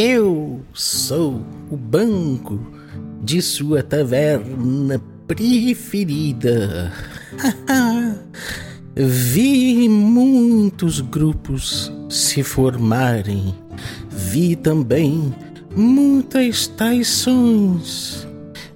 Eu 0.00 0.60
sou 0.72 1.42
o 1.68 1.76
banco 1.76 2.60
de 3.20 3.42
sua 3.42 3.82
taverna 3.82 5.02
preferida. 5.26 6.92
Vi 8.94 9.88
muitos 9.88 11.00
grupos 11.00 11.92
se 12.08 12.44
formarem. 12.44 13.52
Vi 14.08 14.54
também 14.54 15.34
muitas 15.74 16.68
traições. 16.68 18.24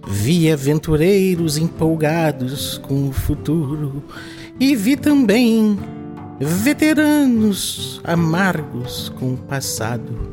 Vi 0.09 0.51
aventureiros 0.51 1.57
empolgados 1.57 2.79
com 2.79 3.07
o 3.09 3.13
futuro. 3.13 4.03
E 4.59 4.75
vi 4.75 4.97
também 4.97 5.79
veteranos 6.41 8.01
amargos 8.03 9.09
com 9.21 9.35
o 9.35 9.37
passado. 9.37 10.32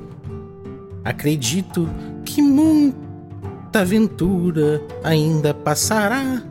Acredito 1.04 1.90
que 2.26 2.42
muita 2.42 3.82
aventura 3.82 4.82
ainda 5.04 5.54
passará 5.54 6.42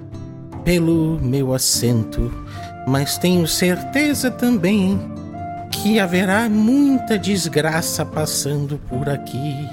pelo 0.64 1.18
meu 1.20 1.54
assento, 1.54 2.32
mas 2.86 3.18
tenho 3.18 3.46
certeza 3.46 4.30
também 4.30 4.98
que 5.70 6.00
haverá 6.00 6.48
muita 6.48 7.18
desgraça 7.18 8.04
passando 8.04 8.78
por 8.88 9.08
aqui. 9.08 9.68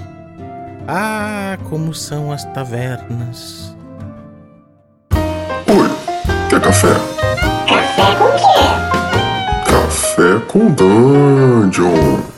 Ah, 0.88 1.58
como 1.70 1.94
são 1.94 2.32
as 2.32 2.44
tavernas. 2.46 3.76
Oi, 5.12 5.90
quer 6.50 6.62
café? 6.62 6.94
Café 7.68 8.16
com 8.20 8.32
quê? 8.38 9.72
Café 9.72 10.40
com 10.48 10.72
Dungeon. 10.72 12.35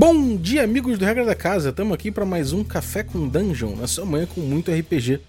Bom 0.00 0.34
dia, 0.34 0.64
amigos 0.64 0.98
do 0.98 1.04
Regra 1.04 1.26
da 1.26 1.34
Casa. 1.34 1.68
Estamos 1.68 1.92
aqui 1.92 2.10
para 2.10 2.24
mais 2.24 2.54
um 2.54 2.64
Café 2.64 3.02
com 3.02 3.28
Dungeon, 3.28 3.76
na 3.76 3.86
sua 3.86 4.06
manhã 4.06 4.24
com 4.24 4.40
muito 4.40 4.72
RPG. 4.72 5.20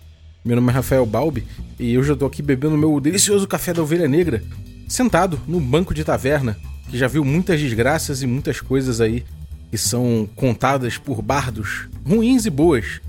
Meu 0.46 0.56
nome 0.56 0.70
é 0.70 0.72
Rafael 0.72 1.06
Balbi 1.06 1.46
e 1.78 1.94
eu 1.94 2.02
já 2.02 2.14
estou 2.14 2.26
aqui 2.26 2.42
bebendo 2.42 2.78
meu 2.78 2.98
delicioso 3.02 3.46
café 3.46 3.74
da 3.74 3.82
ovelha 3.82 4.08
negra, 4.08 4.42
sentado 4.88 5.38
no 5.46 5.60
banco 5.60 5.94
de 5.94 6.06
taverna, 6.06 6.58
que 6.90 6.98
já 6.98 7.06
viu 7.10 7.26
muitas 7.26 7.60
desgraças 7.60 8.24
e 8.24 8.28
muitas 8.28 8.62
coisas 8.62 9.02
aí 9.02 9.26
que 9.70 9.78
são 9.78 10.26
contadas 10.38 10.98
por 10.98 11.22
bardos, 11.22 11.90
ruins 12.08 12.46
e 12.46 12.50
boas. 12.50 13.02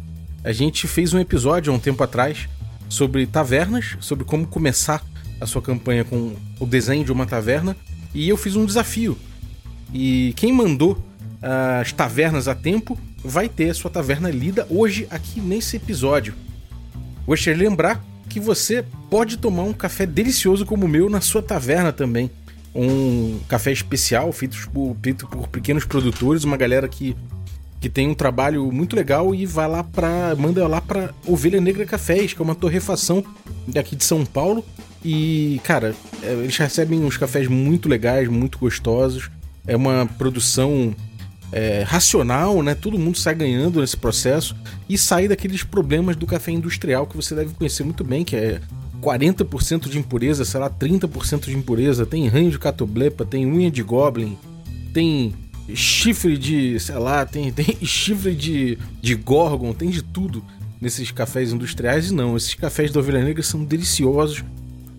A 0.42 0.50
gente 0.50 0.88
fez 0.88 1.14
um 1.14 1.20
episódio 1.20 1.72
há 1.72 1.77
um 1.77 1.78
tempo 1.78 2.02
atrás 2.02 2.48
sobre 2.88 3.24
tavernas, 3.24 3.96
sobre 4.00 4.24
como 4.24 4.48
começar 4.48 5.00
a 5.40 5.46
sua 5.46 5.62
campanha 5.62 6.02
com 6.02 6.34
o 6.58 6.66
desenho 6.66 7.05
de 7.05 7.12
uma 7.12 7.24
taverna, 7.24 7.77
e 8.12 8.28
eu 8.28 8.36
fiz 8.36 8.56
um 8.56 8.66
desafio. 8.66 9.16
E 9.94 10.33
quem 10.36 10.52
mandou 10.52 11.11
as 11.42 11.92
tavernas 11.92 12.46
a 12.46 12.54
tempo, 12.54 12.98
vai 13.22 13.48
ter 13.48 13.70
a 13.70 13.74
sua 13.74 13.90
taverna 13.90 14.30
lida 14.30 14.66
hoje 14.70 15.06
aqui 15.10 15.40
nesse 15.40 15.76
episódio. 15.76 16.34
Gostaria 17.26 17.58
de 17.58 17.68
lembrar 17.68 18.02
que 18.28 18.40
você 18.40 18.84
pode 19.10 19.36
tomar 19.36 19.64
um 19.64 19.72
café 19.72 20.06
delicioso 20.06 20.64
como 20.64 20.86
o 20.86 20.88
meu 20.88 21.10
na 21.10 21.20
sua 21.20 21.42
taverna 21.42 21.92
também. 21.92 22.30
Um 22.74 23.38
café 23.48 23.70
especial 23.70 24.32
feito 24.32 24.56
por, 24.70 24.96
feito 25.02 25.26
por 25.26 25.48
pequenos 25.48 25.84
produtores, 25.84 26.44
uma 26.44 26.56
galera 26.56 26.88
que, 26.88 27.14
que 27.80 27.88
tem 27.88 28.08
um 28.08 28.14
trabalho 28.14 28.72
muito 28.72 28.96
legal 28.96 29.34
e 29.34 29.44
vai 29.44 29.68
lá 29.68 29.84
para 29.84 30.34
manda 30.36 30.66
lá 30.66 30.80
para 30.80 31.12
Ovelha 31.27 31.60
Negra 31.60 31.84
Cafés, 31.84 32.32
que 32.32 32.40
é 32.40 32.44
uma 32.44 32.54
torrefação 32.54 33.22
daqui 33.68 33.94
de 33.94 34.04
São 34.04 34.24
Paulo. 34.24 34.64
E, 35.04 35.60
cara, 35.64 35.94
é, 36.22 36.32
eles 36.32 36.56
recebem 36.56 37.04
uns 37.04 37.16
cafés 37.16 37.48
muito 37.48 37.88
legais, 37.88 38.28
muito 38.28 38.58
gostosos. 38.58 39.30
É 39.66 39.77
uma 39.77 40.06
produção 40.06 40.94
é, 41.53 41.83
racional, 41.86 42.62
né? 42.62 42.75
Todo 42.75 42.98
mundo 42.98 43.19
sai 43.19 43.34
ganhando 43.34 43.81
nesse 43.81 43.97
processo 43.97 44.56
e 44.89 44.97
sai 44.97 45.28
daqueles 45.28 45.63
problemas 45.63 46.17
do 46.17 46.27
café 46.27 46.51
industrial 46.51 47.07
que 47.07 47.17
você 47.17 47.35
deve 47.35 47.52
conhecer 47.55 47.85
muito 47.85 48.02
bem, 48.02 48.24
que 48.24 48.35
é 48.35 48.61
40% 49.02 49.89
de 49.89 49.98
impureza, 49.98 50.45
sei 50.45 50.61
lá, 50.61 50.70
30% 50.70 51.45
de 51.45 51.57
impureza, 51.57 52.07
tem 52.07 52.27
ranho 52.29 52.51
de 52.51 52.58
catoblepa, 52.58 53.24
tem 53.24 53.45
unha 53.45 53.70
de 53.70 53.83
goblin, 53.83 54.39
tem 54.95 55.35
chifre 55.74 56.39
de, 56.39 56.79
sei 56.80 56.96
lá, 56.96 57.27
tem, 57.27 57.51
tem 57.52 57.77
chifre 57.83 58.35
de, 58.35 58.79
de 59.01 59.14
gorgon, 59.14 59.73
tem 59.73 59.91
de 59.91 60.02
tudo 60.02 60.42
nesses 60.80 61.11
cafés 61.11 61.52
industriais 61.52 62.11
e 62.11 62.14
não, 62.14 62.36
esses 62.36 62.55
cafés 62.55 62.91
da 62.91 63.01
ovelha 63.01 63.23
negra 63.23 63.42
são 63.42 63.64
deliciosos, 63.64 64.42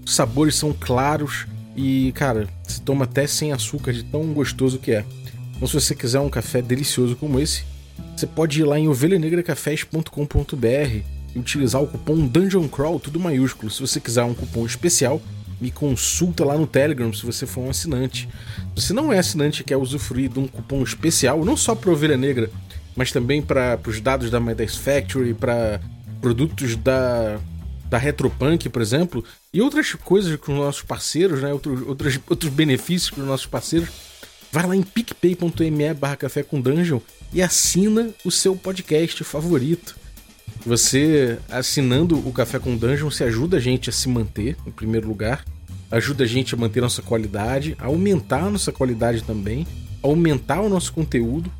os 0.05 0.15
sabores 0.15 0.55
são 0.55 0.73
claros 0.73 1.45
e, 1.75 2.11
cara, 2.13 2.47
se 2.67 2.81
toma 2.81 3.05
até 3.05 3.25
sem 3.25 3.51
açúcar 3.51 3.91
de 3.93 4.03
tão 4.03 4.33
gostoso 4.33 4.77
que 4.77 4.91
é. 4.91 5.05
Então, 5.63 5.79
se 5.79 5.87
você 5.87 5.95
quiser 5.95 6.19
um 6.19 6.29
café 6.29 6.61
delicioso 6.61 7.15
como 7.15 7.39
esse, 7.39 7.63
você 8.17 8.27
pode 8.27 8.59
ir 8.59 8.65
lá 8.65 8.77
em 8.77 8.89
ovelhanegracafés.com.br 8.89 10.67
e 11.33 11.39
utilizar 11.39 11.81
o 11.81 11.87
cupom 11.87 12.27
Dungeon 12.27 12.67
Crawl, 12.67 12.99
tudo 12.99 13.17
maiúsculo. 13.17 13.71
Se 13.71 13.79
você 13.79 13.97
quiser 14.01 14.25
um 14.25 14.33
cupom 14.33 14.65
especial, 14.65 15.21
me 15.61 15.71
consulta 15.71 16.43
lá 16.43 16.57
no 16.57 16.67
Telegram 16.67 17.13
se 17.13 17.25
você 17.25 17.45
for 17.45 17.61
um 17.61 17.69
assinante. 17.69 18.27
Se 18.75 18.87
você 18.87 18.91
não 18.91 19.13
é 19.13 19.19
assinante 19.19 19.61
e 19.61 19.63
quer 19.63 19.77
usufruir 19.77 20.29
de 20.29 20.37
um 20.37 20.47
cupom 20.47 20.83
especial, 20.83 21.45
não 21.45 21.55
só 21.55 21.73
para 21.73 21.91
Ovelha 21.91 22.17
Negra, 22.17 22.49
mas 22.93 23.13
também 23.13 23.41
para 23.41 23.79
os 23.87 24.01
dados 24.01 24.29
da 24.29 24.39
Dice 24.39 24.77
Factory, 24.77 25.33
para 25.33 25.79
produtos 26.19 26.75
da, 26.75 27.39
da 27.89 27.97
Retropunk, 27.97 28.67
por 28.67 28.81
exemplo, 28.81 29.23
e 29.53 29.61
outras 29.61 29.93
coisas 29.93 30.35
com 30.35 30.51
os 30.51 30.59
nossos 30.59 30.81
parceiros, 30.81 31.41
né? 31.41 31.53
outros, 31.53 31.87
outros, 31.87 32.19
outros 32.29 32.51
benefícios 32.51 33.11
com 33.11 33.21
os 33.21 33.27
nossos 33.27 33.45
parceiros, 33.45 33.87
vai 34.53 34.67
lá 34.67 34.75
em 34.75 34.83
picpay.me 34.83 35.93
barra 35.95 36.15
café 36.15 36.43
com 36.43 36.61
dungeon 36.61 36.99
e 37.33 37.41
assina 37.41 38.11
o 38.23 38.29
seu 38.29 38.55
podcast 38.55 39.23
favorito. 39.23 39.95
Você 40.63 41.39
assinando 41.49 42.15
o 42.19 42.31
Café 42.31 42.59
com 42.59 42.77
Dungeon 42.77 43.09
se 43.09 43.23
ajuda 43.23 43.57
a 43.57 43.59
gente 43.59 43.89
a 43.89 43.93
se 43.93 44.07
manter, 44.07 44.55
em 44.65 44.69
primeiro 44.69 45.07
lugar, 45.07 45.43
ajuda 45.89 46.23
a 46.23 46.27
gente 46.27 46.53
a 46.53 46.57
manter 46.57 46.81
nossa 46.81 47.01
qualidade, 47.01 47.75
a 47.79 47.87
aumentar 47.87 48.43
a 48.43 48.49
nossa 48.51 48.71
qualidade 48.71 49.23
também, 49.23 49.65
a 50.03 50.07
aumentar 50.07 50.61
o 50.61 50.69
nosso 50.69 50.93
conteúdo. 50.93 51.51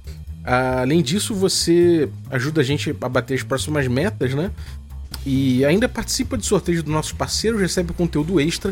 Além 0.43 1.01
disso, 1.01 1.33
você 1.33 2.07
ajuda 2.29 2.61
a 2.61 2.63
gente 2.63 2.95
a 3.01 3.09
bater 3.09 3.33
as 3.33 3.43
próximas 3.43 3.87
metas, 3.87 4.35
né? 4.35 4.51
E 5.25 5.65
ainda 5.65 5.89
participa 5.89 6.37
de 6.37 6.45
sorteios 6.45 6.83
dos 6.83 6.93
nossos 6.93 7.11
parceiros, 7.11 7.59
recebe 7.59 7.91
conteúdo 7.91 8.39
extra 8.39 8.71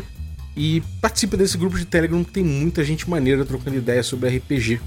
e 0.56 0.82
participa 1.00 1.36
desse 1.36 1.56
grupo 1.56 1.78
de 1.78 1.84
Telegram 1.84 2.22
que 2.22 2.32
tem 2.32 2.44
muita 2.44 2.84
gente 2.84 3.08
maneira 3.08 3.44
trocando 3.44 3.76
ideias 3.76 4.06
sobre 4.06 4.28
RPG. 4.36 4.80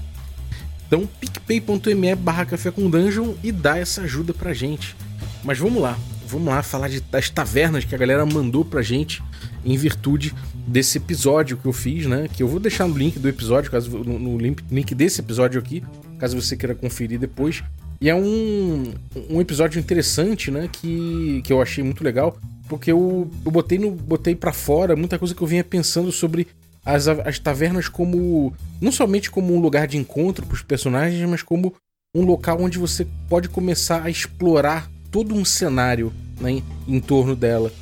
Então, 0.86 1.08
picpay.me 1.20 2.14
barra 2.14 2.46
café 2.46 2.70
com 2.70 2.88
dungeon 2.88 3.34
e 3.42 3.50
dá 3.50 3.76
essa 3.76 4.02
ajuda 4.02 4.32
pra 4.32 4.54
gente. 4.54 4.96
Mas 5.42 5.58
vamos 5.58 5.82
lá, 5.82 5.98
vamos 6.28 6.46
lá 6.46 6.62
falar 6.62 6.88
de, 6.88 7.00
das 7.00 7.28
tavernas 7.28 7.84
que 7.84 7.94
a 7.94 7.98
galera 7.98 8.24
mandou 8.24 8.64
pra 8.64 8.82
gente 8.82 9.22
em 9.64 9.76
virtude 9.76 10.32
desse 10.66 10.98
episódio 10.98 11.56
que 11.56 11.66
eu 11.66 11.72
fiz, 11.72 12.06
né? 12.06 12.28
Que 12.32 12.42
eu 12.42 12.48
vou 12.48 12.60
deixar 12.60 12.86
no 12.86 12.96
link 12.96 13.18
do 13.18 13.28
episódio, 13.28 13.70
caso 13.70 13.90
no, 13.98 14.18
no 14.18 14.38
link, 14.38 14.62
link 14.70 14.94
desse 14.94 15.20
episódio 15.20 15.58
aqui, 15.58 15.82
caso 16.18 16.40
você 16.40 16.56
queira 16.56 16.74
conferir 16.74 17.18
depois. 17.18 17.64
E 18.00 18.08
é 18.08 18.14
um, 18.14 18.92
um 19.28 19.40
episódio 19.40 19.80
interessante, 19.80 20.50
né? 20.50 20.68
Que, 20.70 21.40
que 21.42 21.52
eu 21.52 21.60
achei 21.60 21.82
muito 21.82 22.04
legal 22.04 22.38
porque 22.68 22.90
eu, 22.90 23.30
eu 23.44 23.50
botei, 23.50 23.78
no, 23.78 23.90
botei 23.90 24.34
para 24.34 24.52
fora 24.52 24.96
muita 24.96 25.18
coisa 25.18 25.34
que 25.34 25.42
eu 25.42 25.46
vinha 25.46 25.64
pensando 25.64 26.10
sobre 26.10 26.46
as, 26.84 27.08
as 27.08 27.38
tavernas 27.38 27.88
como. 27.88 28.54
não 28.80 28.92
somente 28.92 29.30
como 29.30 29.54
um 29.54 29.60
lugar 29.60 29.86
de 29.86 29.96
encontro 29.96 30.46
para 30.46 30.54
os 30.54 30.62
personagens, 30.62 31.28
mas 31.28 31.42
como 31.42 31.74
um 32.14 32.24
local 32.24 32.60
onde 32.60 32.78
você 32.78 33.06
pode 33.28 33.48
começar 33.48 34.02
a 34.04 34.10
explorar 34.10 34.90
todo 35.10 35.34
um 35.34 35.44
cenário 35.44 36.12
né, 36.40 36.52
em, 36.52 36.64
em 36.88 37.00
torno 37.00 37.34
dela. 37.34 37.72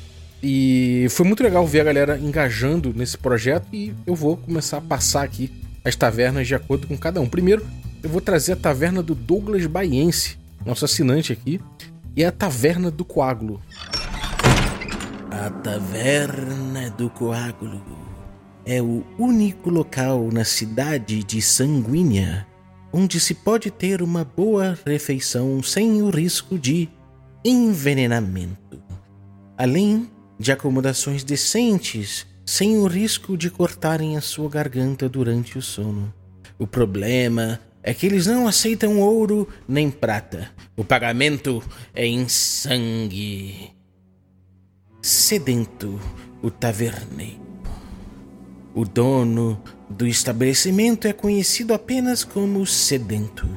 E 0.41 1.07
foi 1.09 1.25
muito 1.25 1.41
legal 1.41 1.65
ver 1.65 1.81
a 1.81 1.85
galera 1.85 2.19
engajando 2.19 2.93
nesse 2.93 3.17
projeto 3.17 3.67
e 3.73 3.93
eu 4.05 4.13
vou 4.13 4.37
começar 4.37 4.77
a 4.77 4.81
passar 4.81 5.23
aqui 5.23 5.51
as 5.83 5.95
tavernas 5.95 6.47
de 6.47 6.55
acordo 6.55 6.87
com 6.87 6.97
cada 6.97 7.21
um. 7.21 7.27
Primeiro, 7.27 7.65
eu 8.03 8.09
vou 8.09 8.21
trazer 8.21 8.53
a 8.53 8.55
taverna 8.55 9.01
do 9.01 9.15
Douglas 9.15 9.65
Baiense, 9.65 10.37
nosso 10.65 10.85
assinante 10.85 11.31
aqui, 11.31 11.59
e 12.15 12.23
a 12.23 12.31
taverna 12.31 12.91
do 12.91 13.03
Coágulo. 13.03 13.61
A 15.37 15.49
Taverna 15.49 16.89
do 16.91 17.09
Coágulo 17.09 17.83
é 18.65 18.81
o 18.81 19.03
único 19.19 19.69
local 19.69 20.29
na 20.31 20.45
cidade 20.45 21.25
de 21.25 21.41
Sanguínea 21.41 22.47
onde 22.91 23.19
se 23.19 23.33
pode 23.33 23.69
ter 23.69 24.01
uma 24.01 24.23
boa 24.23 24.79
refeição 24.85 25.61
sem 25.61 26.01
o 26.01 26.09
risco 26.09 26.57
de 26.57 26.87
envenenamento, 27.43 28.81
além 29.57 30.09
de 30.39 30.53
acomodações 30.53 31.21
decentes 31.21 32.25
sem 32.45 32.77
o 32.77 32.87
risco 32.87 33.37
de 33.37 33.49
cortarem 33.49 34.15
a 34.15 34.21
sua 34.21 34.49
garganta 34.49 35.09
durante 35.09 35.57
o 35.57 35.61
sono. 35.61 36.13
O 36.57 36.65
problema 36.65 37.59
é 37.83 37.93
que 37.93 38.05
eles 38.05 38.25
não 38.25 38.47
aceitam 38.47 39.01
ouro 39.01 39.49
nem 39.67 39.91
prata. 39.91 40.49
O 40.77 40.83
pagamento 40.83 41.61
é 41.93 42.05
em 42.05 42.25
sangue 42.29 43.74
sedento 45.05 45.99
o 46.41 46.49
taverneiro. 46.49 47.39
O 48.73 48.83
dono 48.83 49.61
do 49.87 50.07
estabelecimento 50.07 51.07
é 51.07 51.13
conhecido 51.13 51.75
apenas 51.75 52.23
como 52.23 52.65
Sedento. 52.65 53.47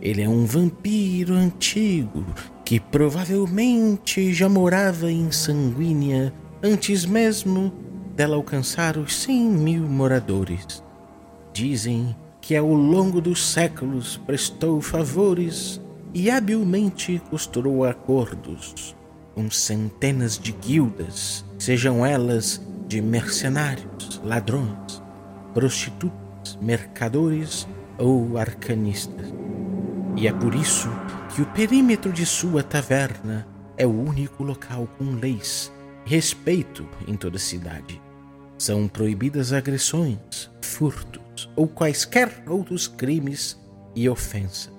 Ele 0.00 0.22
é 0.22 0.28
um 0.28 0.46
vampiro 0.46 1.34
antigo 1.34 2.24
que 2.64 2.80
provavelmente 2.80 4.32
já 4.32 4.48
morava 4.48 5.12
em 5.12 5.30
Sanguínea 5.30 6.32
antes 6.62 7.04
mesmo 7.04 7.74
dela 8.14 8.36
alcançar 8.36 8.96
os 8.96 9.16
100 9.16 9.50
mil 9.50 9.82
moradores. 9.82 10.82
Dizem 11.52 12.16
que 12.40 12.56
ao 12.56 12.72
longo 12.72 13.20
dos 13.20 13.46
séculos 13.46 14.16
prestou 14.26 14.80
favores 14.80 15.78
e 16.14 16.30
habilmente 16.30 17.20
costurou 17.28 17.84
acordos 17.84 18.96
com 19.36 19.50
centenas 19.50 20.38
de 20.38 20.50
guildas, 20.50 21.44
sejam 21.58 22.06
elas 22.06 22.58
de 22.88 23.02
mercenários, 23.02 24.18
ladrões, 24.24 25.02
prostitutas, 25.52 26.56
mercadores 26.58 27.68
ou 27.98 28.38
arcanistas. 28.38 29.26
E 30.16 30.26
é 30.26 30.32
por 30.32 30.54
isso 30.54 30.88
que 31.34 31.42
o 31.42 31.46
perímetro 31.46 32.10
de 32.10 32.24
sua 32.24 32.62
taverna 32.62 33.46
é 33.76 33.86
o 33.86 33.90
único 33.90 34.42
local 34.42 34.88
com 34.96 35.04
leis 35.16 35.70
e 36.06 36.10
respeito 36.10 36.88
em 37.06 37.14
toda 37.14 37.36
a 37.36 37.40
cidade. 37.40 38.00
São 38.56 38.88
proibidas 38.88 39.52
agressões, 39.52 40.50
furtos 40.62 41.50
ou 41.54 41.68
quaisquer 41.68 42.42
outros 42.48 42.88
crimes 42.88 43.60
e 43.94 44.08
ofensas. 44.08 44.72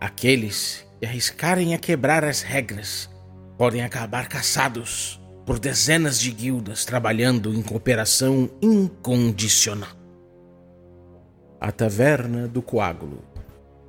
Aqueles 0.00 0.86
que 1.00 1.06
arriscarem 1.06 1.74
a 1.74 1.78
quebrar 1.78 2.24
as 2.24 2.42
regras 2.42 3.10
podem 3.58 3.82
acabar 3.82 4.28
caçados 4.28 5.20
por 5.44 5.58
dezenas 5.58 6.20
de 6.20 6.30
guildas 6.30 6.84
trabalhando 6.84 7.52
em 7.52 7.60
cooperação 7.60 8.48
incondicional. 8.62 9.90
A 11.60 11.72
Taverna 11.72 12.46
do 12.46 12.62
Coágulo 12.62 13.24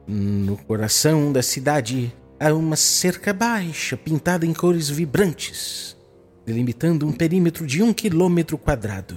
no 0.07 0.57
coração 0.57 1.31
da 1.31 1.43
cidade 1.43 2.11
há 2.39 2.51
uma 2.51 2.75
cerca 2.75 3.31
baixa 3.31 3.95
pintada 3.95 4.43
em 4.43 4.53
cores 4.53 4.89
vibrantes, 4.89 5.95
delimitando 6.43 7.05
um 7.05 7.11
perímetro 7.11 7.67
de 7.67 7.83
um 7.83 7.93
quilômetro 7.93 8.57
quadrado. 8.57 9.15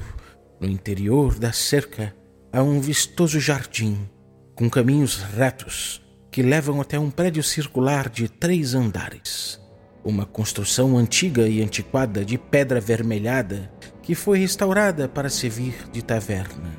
No 0.61 0.69
interior 0.69 1.39
da 1.39 1.51
cerca 1.51 2.15
há 2.53 2.63
um 2.63 2.79
vistoso 2.79 3.41
jardim 3.41 4.07
com 4.55 4.69
caminhos 4.69 5.17
retos 5.17 6.03
que 6.31 6.43
levam 6.43 6.79
até 6.79 6.99
um 6.99 7.11
prédio 7.11 7.43
circular 7.43 8.11
de 8.11 8.29
três 8.29 8.75
andares. 8.75 9.62
Uma 10.05 10.27
construção 10.27 10.97
antiga 10.97 11.47
e 11.47 11.63
antiquada 11.63 12.25
de 12.25 12.37
pedra 12.37 12.81
vermelhada 12.81 13.71
que 14.03 14.17
foi 14.17 14.39
restaurada 14.41 15.09
para 15.09 15.31
servir 15.31 15.75
de 15.93 16.03
taverna. 16.03 16.77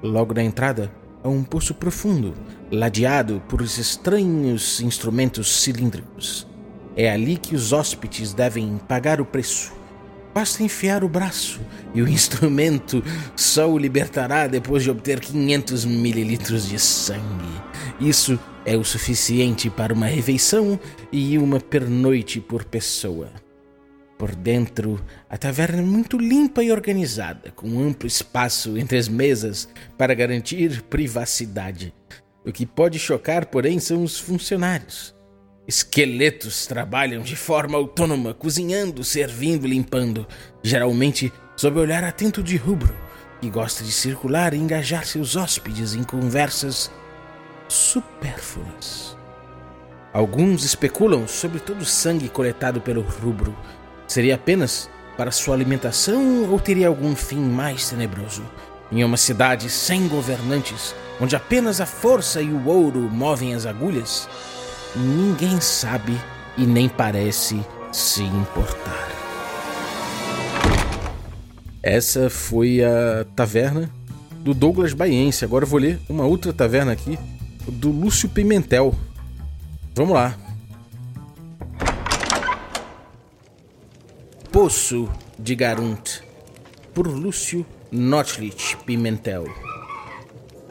Logo 0.00 0.32
na 0.32 0.42
entrada 0.44 0.92
a 1.24 1.28
um 1.28 1.42
poço 1.42 1.74
profundo, 1.74 2.32
ladeado 2.70 3.42
por 3.48 3.60
estranhos 3.60 4.80
instrumentos 4.80 5.62
cilíndricos. 5.62 6.46
É 6.96 7.10
ali 7.10 7.36
que 7.36 7.56
os 7.56 7.72
hóspedes 7.72 8.32
devem 8.32 8.78
pagar 8.86 9.20
o 9.20 9.24
preço. 9.24 9.72
Basta 10.32 10.62
enfiar 10.62 11.02
o 11.02 11.08
braço 11.08 11.60
e 11.92 12.02
o 12.02 12.06
instrumento 12.08 13.02
só 13.34 13.68
o 13.68 13.76
libertará 13.76 14.46
depois 14.46 14.84
de 14.84 14.90
obter 14.90 15.18
500 15.18 15.84
mililitros 15.84 16.68
de 16.68 16.78
sangue. 16.78 17.62
Isso 17.98 18.38
é 18.64 18.76
o 18.76 18.84
suficiente 18.84 19.68
para 19.68 19.92
uma 19.92 20.06
refeição 20.06 20.78
e 21.12 21.38
uma 21.38 21.60
pernoite 21.60 22.40
por 22.40 22.64
pessoa. 22.64 23.30
Por 24.18 24.34
dentro, 24.34 25.04
a 25.28 25.36
taverna 25.36 25.78
é 25.78 25.84
muito 25.84 26.16
limpa 26.16 26.62
e 26.62 26.70
organizada, 26.70 27.50
com 27.50 27.80
amplo 27.80 28.06
espaço 28.06 28.78
entre 28.78 28.96
as 28.96 29.08
mesas 29.08 29.68
para 29.98 30.14
garantir 30.14 30.82
privacidade. 30.82 31.92
O 32.46 32.52
que 32.52 32.64
pode 32.64 32.98
chocar, 32.98 33.46
porém, 33.46 33.78
são 33.78 34.02
os 34.02 34.18
funcionários. 34.18 35.14
Esqueletos 35.66 36.66
trabalham 36.66 37.22
de 37.22 37.34
forma 37.34 37.76
autônoma, 37.76 38.34
cozinhando, 38.34 39.02
servindo, 39.02 39.66
limpando, 39.66 40.26
geralmente 40.62 41.32
sob 41.56 41.78
o 41.78 41.82
olhar 41.82 42.04
atento 42.04 42.42
de 42.42 42.56
rubro, 42.56 42.94
que 43.40 43.50
gosta 43.50 43.82
de 43.82 43.90
circular 43.90 44.54
e 44.54 44.58
engajar 44.58 45.06
seus 45.06 45.36
hóspedes 45.36 45.94
em 45.94 46.04
conversas 46.04 46.90
supérfluas. 47.68 49.16
Alguns 50.12 50.64
especulam 50.64 51.26
sobre 51.26 51.58
todo 51.58 51.82
o 51.82 51.86
sangue 51.86 52.28
coletado 52.28 52.80
pelo 52.80 53.02
rubro, 53.02 53.54
Seria 54.06 54.34
apenas 54.34 54.88
para 55.16 55.30
sua 55.30 55.54
alimentação 55.54 56.50
ou 56.50 56.60
teria 56.60 56.88
algum 56.88 57.16
fim 57.16 57.40
mais 57.40 57.88
tenebroso? 57.88 58.44
Em 58.92 59.02
uma 59.02 59.16
cidade 59.16 59.70
sem 59.70 60.06
governantes, 60.08 60.94
onde 61.20 61.34
apenas 61.34 61.80
a 61.80 61.86
força 61.86 62.42
e 62.42 62.50
o 62.50 62.66
ouro 62.66 63.00
movem 63.00 63.54
as 63.54 63.66
agulhas, 63.66 64.28
ninguém 64.94 65.60
sabe 65.60 66.16
e 66.56 66.64
nem 66.64 66.88
parece 66.88 67.60
se 67.90 68.22
importar. 68.22 69.08
Essa 71.82 72.30
foi 72.30 72.82
a 72.84 73.26
taverna 73.34 73.90
do 74.40 74.54
Douglas 74.54 74.92
Baiense. 74.92 75.44
Agora 75.44 75.64
eu 75.64 75.68
vou 75.68 75.80
ler 75.80 75.98
uma 76.08 76.24
outra 76.24 76.52
taverna 76.52 76.92
aqui, 76.92 77.18
do 77.66 77.90
Lúcio 77.90 78.28
Pimentel. 78.28 78.94
Vamos 79.94 80.14
lá. 80.14 80.36
Poço 84.50 85.08
de 85.38 85.54
Garunt, 85.54 86.20
por 86.92 87.06
Lúcio 87.06 87.66
Notlich 87.90 88.76
Pimentel. 88.86 89.44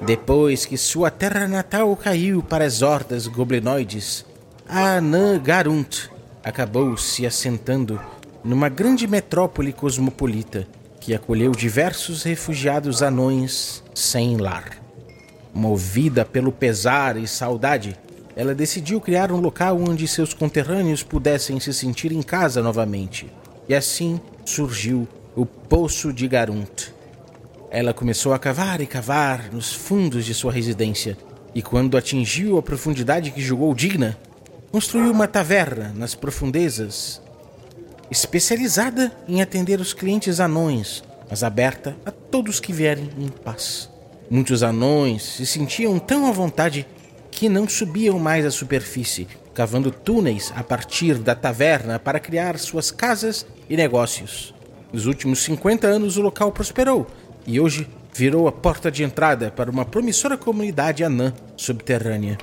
Depois 0.05 0.65
que 0.65 0.77
sua 0.77 1.09
terra 1.09 1.47
natal 1.47 1.95
caiu 1.95 2.41
para 2.41 2.65
as 2.65 2.81
hordas 2.81 3.27
goblinoides, 3.27 4.25
a 4.67 4.97
Anã 4.97 5.39
Garunt 5.39 6.09
acabou 6.43 6.97
se 6.97 7.25
assentando 7.25 7.99
numa 8.43 8.67
grande 8.67 9.07
metrópole 9.07 9.71
cosmopolita 9.71 10.67
que 10.99 11.13
acolheu 11.13 11.51
diversos 11.51 12.23
refugiados 12.23 13.01
anões 13.01 13.83
sem 13.93 14.37
lar. 14.37 14.82
Movida 15.53 16.25
pelo 16.25 16.51
pesar 16.51 17.15
e 17.17 17.27
saudade, 17.27 17.97
ela 18.35 18.55
decidiu 18.55 18.99
criar 18.99 19.31
um 19.31 19.39
local 19.39 19.77
onde 19.77 20.07
seus 20.07 20.33
conterrâneos 20.33 21.03
pudessem 21.03 21.59
se 21.59 21.73
sentir 21.73 22.11
em 22.11 22.21
casa 22.21 22.61
novamente 22.61 23.29
e 23.67 23.73
assim 23.73 24.19
surgiu 24.45 25.07
o 25.35 25.45
Poço 25.45 26.11
de 26.11 26.27
Garunt. 26.27 26.91
Ela 27.71 27.93
começou 27.93 28.33
a 28.33 28.39
cavar 28.39 28.81
e 28.81 28.85
cavar 28.85 29.51
nos 29.51 29.73
fundos 29.73 30.25
de 30.25 30.33
sua 30.33 30.51
residência, 30.51 31.17
e 31.55 31.61
quando 31.61 31.97
atingiu 31.97 32.57
a 32.57 32.61
profundidade 32.61 33.31
que 33.31 33.41
julgou 33.41 33.73
digna, 33.73 34.17
construiu 34.71 35.11
uma 35.11 35.27
taverna 35.27 35.91
nas 35.95 36.13
profundezas, 36.13 37.21
especializada 38.11 39.11
em 39.27 39.41
atender 39.41 39.79
os 39.79 39.93
clientes 39.93 40.39
anões, 40.39 41.03
mas 41.29 41.43
aberta 41.43 41.95
a 42.05 42.11
todos 42.11 42.59
que 42.59 42.73
vierem 42.73 43.09
em 43.17 43.27
paz. 43.27 43.89
Muitos 44.33 44.63
anões 44.63 45.21
se 45.21 45.45
sentiam 45.45 45.99
tão 45.99 46.25
à 46.25 46.31
vontade 46.31 46.87
que 47.29 47.47
não 47.47 47.69
subiam 47.69 48.17
mais 48.17 48.43
à 48.43 48.49
superfície, 48.49 49.27
cavando 49.53 49.91
túneis 49.91 50.51
a 50.55 50.63
partir 50.63 51.19
da 51.19 51.35
taverna 51.35 51.99
para 51.99 52.19
criar 52.19 52.57
suas 52.57 52.89
casas 52.89 53.45
e 53.69 53.77
negócios. 53.77 54.51
Nos 54.91 55.05
últimos 55.05 55.43
50 55.43 55.85
anos, 55.85 56.17
o 56.17 56.21
local 56.23 56.51
prosperou 56.51 57.05
e 57.45 57.59
hoje 57.59 57.87
virou 58.11 58.47
a 58.47 58.51
porta 58.51 58.89
de 58.89 59.03
entrada 59.03 59.51
para 59.51 59.69
uma 59.69 59.85
promissora 59.85 60.35
comunidade 60.35 61.03
anã 61.03 61.31
subterrânea. 61.55 62.39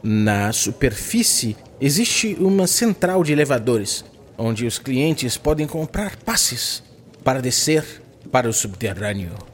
Na 0.00 0.52
superfície 0.52 1.56
existe 1.80 2.36
uma 2.38 2.68
central 2.68 3.24
de 3.24 3.32
elevadores, 3.32 4.04
onde 4.38 4.64
os 4.64 4.78
clientes 4.78 5.36
podem 5.36 5.66
comprar 5.66 6.14
passes 6.18 6.80
para 7.24 7.42
descer 7.42 7.84
para 8.30 8.48
o 8.48 8.52
subterrâneo. 8.52 9.47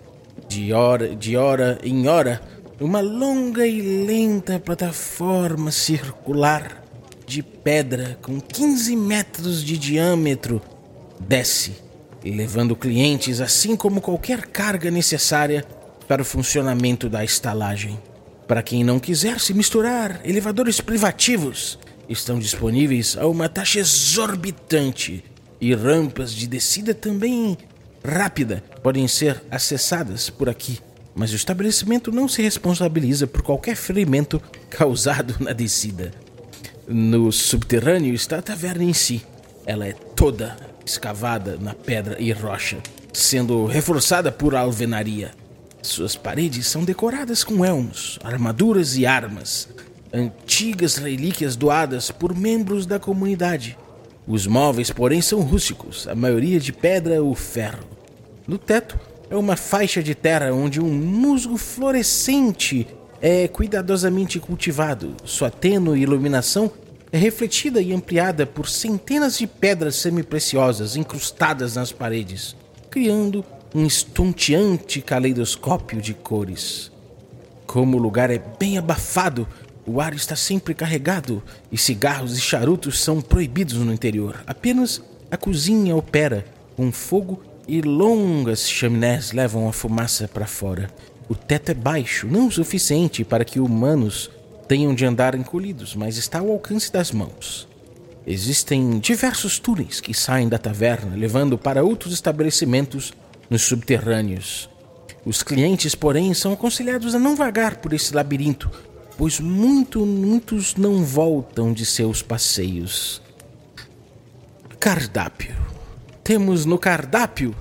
De 0.54 0.72
hora, 0.72 1.16
de 1.16 1.36
hora 1.36 1.80
em 1.82 2.06
hora, 2.06 2.40
uma 2.80 3.00
longa 3.00 3.66
e 3.66 4.06
lenta 4.06 4.60
plataforma 4.60 5.72
circular 5.72 6.80
de 7.26 7.42
pedra 7.42 8.16
com 8.22 8.40
15 8.40 8.94
metros 8.94 9.64
de 9.64 9.76
diâmetro 9.76 10.62
desce, 11.18 11.72
levando 12.24 12.76
clientes 12.76 13.40
assim 13.40 13.74
como 13.74 14.00
qualquer 14.00 14.46
carga 14.46 14.92
necessária 14.92 15.64
para 16.06 16.22
o 16.22 16.24
funcionamento 16.24 17.08
da 17.08 17.24
estalagem. 17.24 17.98
Para 18.46 18.62
quem 18.62 18.84
não 18.84 19.00
quiser 19.00 19.40
se 19.40 19.52
misturar, 19.52 20.20
elevadores 20.24 20.80
privativos 20.80 21.80
estão 22.08 22.38
disponíveis 22.38 23.16
a 23.18 23.26
uma 23.26 23.48
taxa 23.48 23.80
exorbitante 23.80 25.24
e 25.60 25.74
rampas 25.74 26.32
de 26.32 26.46
descida 26.46 26.94
também 26.94 27.58
rápida 28.04 28.62
podem 28.82 29.08
ser 29.08 29.42
acessadas 29.50 30.28
por 30.28 30.48
aqui 30.48 30.80
mas 31.14 31.32
o 31.32 31.36
estabelecimento 31.36 32.10
não 32.10 32.26
se 32.26 32.42
responsabiliza 32.42 33.26
por 33.26 33.42
qualquer 33.42 33.76
ferimento 33.76 34.42
causado 34.68 35.36
na 35.38 35.52
descida. 35.52 36.12
No 36.88 37.30
subterrâneo 37.30 38.14
está 38.14 38.38
a 38.38 38.42
taverna 38.42 38.84
em 38.84 38.92
si. 38.92 39.22
Ela 39.64 39.86
é 39.86 39.92
toda 39.92 40.56
escavada 40.84 41.56
na 41.56 41.72
pedra 41.72 42.20
e 42.20 42.32
rocha, 42.32 42.78
sendo 43.12 43.64
reforçada 43.66 44.32
por 44.32 44.54
alvenaria. 44.54 45.30
Suas 45.80 46.16
paredes 46.16 46.66
são 46.66 46.84
decoradas 46.84 47.44
com 47.44 47.64
elmos, 47.64 48.18
armaduras 48.24 48.96
e 48.96 49.06
armas, 49.06 49.68
antigas 50.12 50.96
relíquias 50.96 51.56
doadas 51.56 52.10
por 52.10 52.34
membros 52.34 52.86
da 52.86 52.98
comunidade. 52.98 53.78
Os 54.26 54.46
móveis, 54.46 54.90
porém, 54.90 55.20
são 55.20 55.40
rústicos, 55.40 56.08
a 56.08 56.14
maioria 56.14 56.58
de 56.58 56.72
pedra 56.72 57.22
ou 57.22 57.34
ferro. 57.34 57.84
No 58.46 58.56
teto 58.56 58.98
é 59.28 59.36
uma 59.36 59.56
faixa 59.56 60.02
de 60.02 60.14
terra 60.14 60.52
onde 60.52 60.80
um 60.80 60.90
musgo 60.90 61.56
fluorescente 61.56 62.86
é 63.20 63.48
cuidadosamente 63.48 64.38
cultivado. 64.38 65.14
Sua 65.24 65.50
tênue 65.50 66.00
iluminação 66.00 66.70
é 67.12 67.18
refletida 67.18 67.80
e 67.80 67.92
ampliada 67.92 68.44
por 68.46 68.68
centenas 68.68 69.38
de 69.38 69.46
pedras 69.46 69.96
semipreciosas 69.96 70.96
incrustadas 70.96 71.76
nas 71.76 71.92
paredes, 71.92 72.56
criando 72.90 73.44
um 73.74 73.86
estonteante 73.86 75.00
caleidoscópio 75.00 76.00
de 76.00 76.14
cores. 76.14 76.90
Como 77.66 77.96
o 77.96 78.00
lugar 78.00 78.30
é 78.30 78.38
bem 78.38 78.78
abafado, 78.78 79.48
o 79.86 80.00
ar 80.00 80.14
está 80.14 80.34
sempre 80.34 80.74
carregado 80.74 81.42
e 81.70 81.76
cigarros 81.76 82.36
e 82.36 82.40
charutos 82.40 83.00
são 83.00 83.20
proibidos 83.20 83.74
no 83.74 83.92
interior. 83.92 84.42
Apenas 84.46 85.02
a 85.30 85.36
cozinha 85.36 85.94
opera 85.94 86.44
com 86.76 86.90
fogo 86.90 87.42
e 87.68 87.80
longas 87.80 88.68
chaminés 88.68 89.32
levam 89.32 89.68
a 89.68 89.72
fumaça 89.72 90.28
para 90.28 90.46
fora. 90.46 90.90
O 91.28 91.34
teto 91.34 91.70
é 91.70 91.74
baixo, 91.74 92.26
não 92.26 92.48
o 92.48 92.52
suficiente 92.52 93.24
para 93.24 93.44
que 93.44 93.60
humanos 93.60 94.30
tenham 94.68 94.94
de 94.94 95.04
andar 95.04 95.34
encolhidos, 95.34 95.94
mas 95.94 96.16
está 96.16 96.38
ao 96.38 96.50
alcance 96.50 96.92
das 96.92 97.10
mãos. 97.10 97.68
Existem 98.26 98.98
diversos 98.98 99.58
túneis 99.58 100.00
que 100.00 100.14
saem 100.14 100.48
da 100.48 100.56
taverna, 100.56 101.14
levando 101.14 101.58
para 101.58 101.84
outros 101.84 102.14
estabelecimentos 102.14 103.12
nos 103.50 103.62
subterrâneos. 103.62 104.68
Os 105.26 105.42
clientes, 105.42 105.94
porém, 105.94 106.32
são 106.32 106.52
aconselhados 106.52 107.14
a 107.14 107.18
não 107.18 107.36
vagar 107.36 107.76
por 107.76 107.92
esse 107.92 108.14
labirinto, 108.14 108.70
pois 109.16 109.40
muito, 109.40 110.04
muitos 110.04 110.74
não 110.76 111.04
voltam 111.04 111.72
de 111.72 111.86
seus 111.86 112.22
passeios. 112.22 113.22
Cardápio. 114.78 115.56
Temos 116.22 116.64
no 116.64 116.78
cardápio 116.78 117.54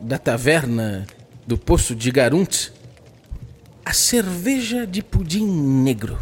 da 0.00 0.18
taverna 0.18 1.06
do 1.46 1.56
Poço 1.56 1.94
de 1.94 2.10
Garunt 2.10 2.70
a 3.84 3.92
cerveja 3.92 4.86
de 4.86 5.02
pudim 5.02 5.46
negro. 5.46 6.18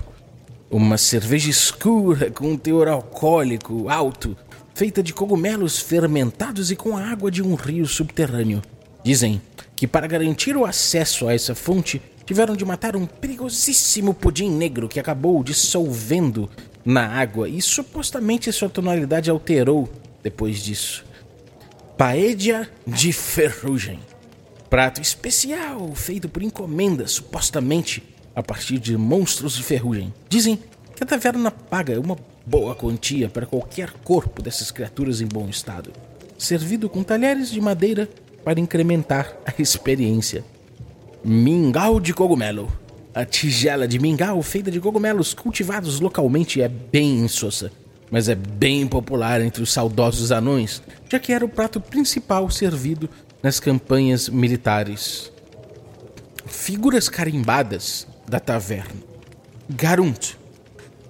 Uma 0.70 0.98
cerveja 0.98 1.48
escura 1.48 2.30
com 2.30 2.52
um 2.52 2.56
teor 2.58 2.88
alcoólico 2.88 3.88
alto, 3.88 4.36
feita 4.74 5.02
de 5.02 5.14
cogumelos 5.14 5.78
fermentados 5.78 6.70
e 6.70 6.76
com 6.76 6.96
a 6.96 7.10
água 7.10 7.30
de 7.30 7.42
um 7.42 7.54
rio 7.54 7.86
subterrâneo. 7.86 8.60
Dizem 9.02 9.40
que 9.74 9.86
para 9.86 10.06
garantir 10.06 10.56
o 10.56 10.64
acesso 10.64 11.26
a 11.26 11.34
essa 11.34 11.54
fonte, 11.54 12.02
tiveram 12.26 12.56
de 12.56 12.64
matar 12.64 12.96
um 12.96 13.06
perigosíssimo 13.06 14.14
pudim 14.14 14.50
negro 14.50 14.88
que 14.88 15.00
acabou 15.00 15.42
dissolvendo 15.42 16.48
na 16.84 17.06
água 17.06 17.48
e 17.48 17.60
supostamente 17.60 18.52
sua 18.52 18.68
tonalidade 18.68 19.30
alterou 19.30 19.88
depois 20.22 20.58
disso. 20.58 21.04
Paedia 21.96 22.68
de 22.86 23.12
ferrugem. 23.12 24.00
Prato 24.68 25.00
especial 25.00 25.94
feito 25.94 26.28
por 26.28 26.42
encomenda, 26.42 27.06
supostamente 27.06 28.02
a 28.34 28.42
partir 28.42 28.78
de 28.78 28.96
monstros 28.96 29.54
de 29.54 29.62
ferrugem. 29.62 30.12
Dizem 30.28 30.58
que 30.96 31.04
a 31.04 31.06
taverna 31.06 31.50
paga 31.50 31.98
uma 32.00 32.16
boa 32.44 32.74
quantia 32.74 33.28
para 33.28 33.46
qualquer 33.46 33.92
corpo 34.02 34.42
dessas 34.42 34.70
criaturas 34.70 35.20
em 35.20 35.26
bom 35.26 35.48
estado, 35.48 35.92
servido 36.36 36.88
com 36.88 37.02
talheres 37.02 37.50
de 37.50 37.60
madeira 37.60 38.08
para 38.44 38.60
incrementar 38.60 39.36
a 39.46 39.62
experiência. 39.62 40.44
Mingau 41.24 41.98
de 42.00 42.12
cogumelo. 42.12 42.70
A 43.14 43.24
tigela 43.24 43.88
de 43.88 43.98
mingau 43.98 44.42
feita 44.42 44.70
de 44.70 44.78
cogumelos 44.78 45.32
cultivados 45.32 45.98
localmente 45.98 46.60
é 46.60 46.68
bem 46.68 47.20
insossa, 47.20 47.72
mas 48.10 48.28
é 48.28 48.34
bem 48.34 48.86
popular 48.86 49.40
entre 49.40 49.62
os 49.62 49.72
saudosos 49.72 50.30
anões, 50.30 50.82
já 51.08 51.18
que 51.18 51.32
era 51.32 51.42
o 51.42 51.48
prato 51.48 51.80
principal 51.80 52.50
servido 52.50 53.08
nas 53.42 53.58
campanhas 53.58 54.28
militares. 54.28 55.32
Figuras 56.44 57.08
carimbadas 57.08 58.06
da 58.28 58.38
taverna. 58.38 59.00
Garunt, 59.70 60.34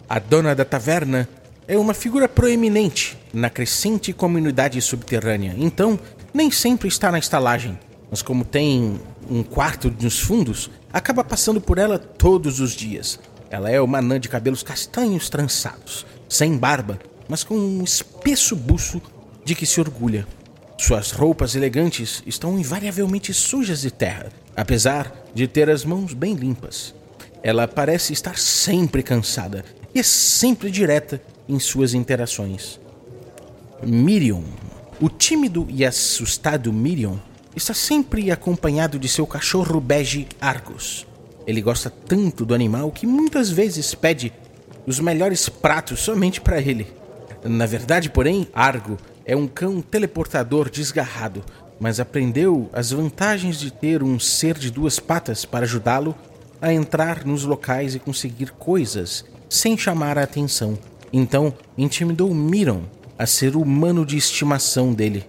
a 0.09 0.21
dona 0.21 0.54
da 0.54 0.64
taverna, 0.64 1.28
é 1.66 1.76
uma 1.76 1.92
figura 1.92 2.28
proeminente 2.28 3.18
na 3.33 3.50
crescente 3.50 4.12
comunidade 4.12 4.80
subterrânea, 4.80 5.56
então 5.59 5.99
nem 6.33 6.52
sempre 6.52 6.87
está 6.87 7.11
na 7.11 7.18
estalagem, 7.18 7.76
mas 8.11 8.23
como 8.23 8.44
tem 8.44 9.00
um 9.30 9.42
quarto 9.42 9.94
nos 10.00 10.20
fundos, 10.20 10.70
acaba 10.92 11.24
passando 11.24 11.60
por 11.60 11.78
ela 11.78 11.98
todos 11.98 12.60
os 12.60 12.72
dias. 12.72 13.18
Ela 13.50 13.70
é 13.70 13.80
uma 13.80 13.98
anã 13.98 14.18
de 14.18 14.28
cabelos 14.28 14.62
castanhos 14.62 15.28
trançados, 15.28 16.04
sem 16.28 16.56
barba, 16.56 16.98
mas 17.28 17.44
com 17.44 17.54
um 17.54 17.82
espesso 17.84 18.56
buço 18.56 19.00
de 19.44 19.54
que 19.54 19.66
se 19.66 19.80
orgulha. 19.80 20.26
Suas 20.78 21.12
roupas 21.12 21.54
elegantes 21.54 22.22
estão 22.26 22.58
invariavelmente 22.58 23.32
sujas 23.32 23.82
de 23.82 23.90
terra, 23.90 24.30
apesar 24.56 25.12
de 25.34 25.46
ter 25.46 25.70
as 25.70 25.84
mãos 25.84 26.12
bem 26.12 26.34
limpas. 26.34 26.94
Ela 27.42 27.68
parece 27.68 28.12
estar 28.12 28.38
sempre 28.38 29.02
cansada 29.02 29.64
e 29.94 30.00
é 30.00 30.02
sempre 30.02 30.70
direta 30.70 31.22
em 31.48 31.58
suas 31.58 31.94
interações. 31.94 32.80
Miriam, 33.82 34.42
o 35.00 35.08
tímido 35.08 35.66
e 35.68 35.84
assustado 35.84 36.72
Miriam, 36.72 37.20
está 37.56 37.73
sempre 37.73 38.30
acompanhado 38.30 38.99
de 38.99 39.08
seu 39.08 39.26
cachorro 39.26 39.80
bege 39.80 40.26
Argos. 40.40 41.06
Ele 41.46 41.61
gosta 41.61 41.90
tanto 41.90 42.44
do 42.44 42.54
animal 42.54 42.90
que 42.90 43.06
muitas 43.06 43.50
vezes 43.50 43.94
pede 43.94 44.32
os 44.87 44.99
melhores 44.99 45.49
pratos 45.49 46.00
somente 46.00 46.40
para 46.40 46.61
ele. 46.61 46.87
Na 47.44 47.66
verdade, 47.66 48.11
porém, 48.11 48.49
Argo 48.54 48.96
é 49.25 49.37
um 49.37 49.46
cão 49.46 49.80
teleportador 49.80 50.70
desgarrado, 50.70 51.44
mas 51.78 52.00
aprendeu 52.00 52.68
as 52.73 52.90
vantagens 52.90 53.58
de 53.58 53.70
ter 53.70 54.02
um 54.02 54.18
ser 54.18 54.58
de 54.58 54.70
duas 54.70 54.99
patas 54.99 55.44
para 55.44 55.64
ajudá-lo 55.64 56.14
a 56.61 56.73
entrar 56.73 57.25
nos 57.25 57.44
locais 57.44 57.94
e 57.94 57.99
conseguir 57.99 58.52
coisas 58.52 59.25
sem 59.49 59.76
chamar 59.76 60.18
a 60.18 60.23
atenção. 60.23 60.78
Então, 61.12 61.52
intimidou 61.76 62.32
Miron 62.34 62.82
a 63.18 63.26
ser 63.26 63.54
o 63.54 63.61
humano 63.61 64.04
de 64.04 64.16
estimação 64.16 64.92
dele. 64.92 65.25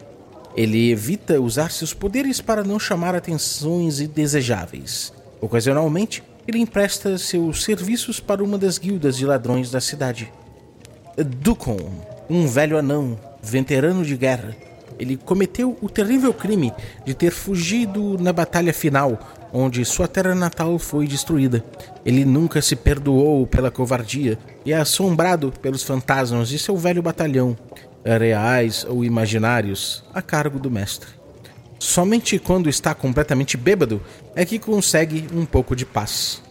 Ele 0.56 0.92
evita 0.92 1.40
usar 1.42 1.72
seus 1.72 1.94
poderes 1.94 2.40
para 2.40 2.64
não 2.64 2.80
chamar 2.80 3.14
atenções 3.14 4.00
indesejáveis. 4.00 5.12
Ocasionalmente, 5.42 6.24
ele 6.48 6.60
empresta 6.60 7.18
seus 7.18 7.64
serviços 7.64 8.20
para 8.20 8.44
uma 8.44 8.58
das 8.58 8.78
guildas 8.78 9.18
de 9.18 9.26
ladrões 9.26 9.70
da 9.70 9.82
cidade. 9.82 10.32
Dukon, 11.18 11.78
um 12.30 12.48
velho 12.48 12.78
anão, 12.78 13.20
veterano 13.42 14.04
de 14.06 14.16
guerra, 14.16 14.56
ele 14.98 15.18
cometeu 15.18 15.78
o 15.82 15.90
terrível 15.90 16.34
crime 16.34 16.74
de 17.06 17.14
ter 17.14 17.32
fugido 17.32 18.18
na 18.18 18.32
batalha 18.32 18.74
final, 18.74 19.20
onde 19.52 19.84
sua 19.84 20.08
terra 20.08 20.34
natal 20.34 20.80
foi 20.80 21.08
destruída. 21.08 21.64
Ele 22.06 22.24
nunca 22.24 22.62
se 22.62 22.76
perdoou 22.76 23.46
pela 23.46 23.72
covardia 23.72 24.38
e 24.66 24.72
é 24.72 24.78
assombrado 24.78 25.52
pelos 25.62 25.84
fantasmas 25.84 26.48
de 26.48 26.58
seu 26.58 26.78
velho 26.78 27.02
batalhão, 27.02 27.58
reais 28.06 28.86
ou 28.88 29.04
imaginários, 29.04 30.04
a 30.14 30.22
cargo 30.22 30.60
do 30.60 30.70
mestre. 30.70 31.10
Somente 31.80 32.40
quando 32.40 32.70
está 32.70 32.94
completamente 32.94 33.58
bêbado 33.58 34.02
é 34.36 34.46
que 34.46 34.60
consegue 34.60 35.28
um 35.34 35.46
pouco 35.46 35.76
de 35.76 35.86
paz. 35.86 36.42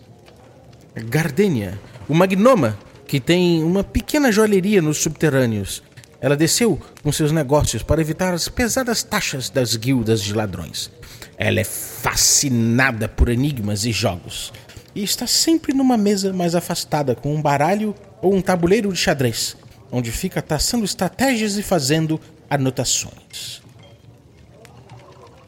Gardenia, 0.94 1.80
uma 2.08 2.26
gnoma 2.26 2.78
que 3.06 3.20
tem 3.20 3.62
uma 3.62 3.84
pequena 3.84 4.30
joalheria 4.30 4.82
nos 4.82 4.99
subterrâneos. 4.99 5.82
Ela 6.20 6.37
desceu 6.37 6.80
com 7.02 7.12
seus 7.12 7.32
negócios 7.32 7.82
para 7.82 8.00
evitar 8.00 8.34
as 8.34 8.49
pesadas 8.49 9.02
taxas 9.02 9.50
das 9.50 9.76
guildas 9.76 10.23
de 10.23 10.32
ladrões. 10.32 10.90
Ela 11.37 11.61
é 11.61 11.64
fascinada 11.64 13.08
por 13.08 13.28
enigmas 13.28 13.84
e 13.84 13.92
jogos 13.92 14.52
e 14.94 15.02
está 15.02 15.26
sempre 15.26 15.75
numa 15.75 15.96
mesa 15.96 16.32
mais 16.32 16.54
afastada 16.54 17.14
com 17.14 17.34
um 17.34 17.42
baralho 17.42 17.94
ou 18.23 18.34
um 18.34 18.40
tabuleiro 18.40 18.92
de 18.92 18.99
xadrez, 18.99 19.56
onde 19.91 20.11
fica 20.11 20.43
traçando 20.43 20.85
estratégias 20.85 21.57
e 21.57 21.62
fazendo 21.62 22.21
anotações. 22.49 23.62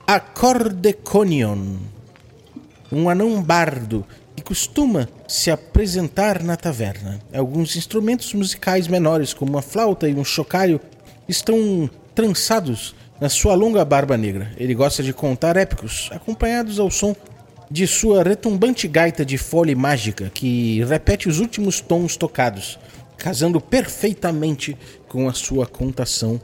Acordeconion, 0.07 1.76
um 2.93 3.09
anão 3.09 3.43
bardo 3.43 4.07
que 4.37 4.43
costuma 4.43 5.09
se 5.26 5.50
apresentar 5.50 6.43
na 6.43 6.57
taverna. 6.57 7.21
Alguns 7.35 7.75
instrumentos 7.75 8.33
musicais 8.35 8.87
menores, 8.87 9.33
como 9.33 9.52
uma 9.52 9.62
flauta 9.62 10.09
e 10.09 10.14
um 10.14 10.25
chocalho, 10.25 10.81
estão 11.28 11.90
trançados 12.14 12.95
na 13.21 13.28
sua 13.28 13.55
longa 13.55 13.85
barba 13.85 14.16
negra. 14.16 14.52
Ele 14.57 14.75
gosta 14.75 15.02
de 15.02 15.12
contar 15.12 15.57
épicos, 15.57 16.09
acompanhados 16.12 16.78
ao 16.78 16.90
som 16.90 17.16
de 17.71 17.87
sua 17.87 18.23
retumbante 18.23 18.87
gaita 18.87 19.25
de 19.25 19.37
folha 19.37 19.75
mágica, 19.75 20.31
que 20.33 20.85
repete 20.85 21.28
os 21.28 21.40
últimos 21.40 21.81
tons 21.81 22.16
tocados, 22.16 22.78
casando 23.16 23.61
perfeitamente 23.61 24.76
com 25.08 25.28
a 25.28 25.32
sua 25.32 25.66
contação 25.66 26.40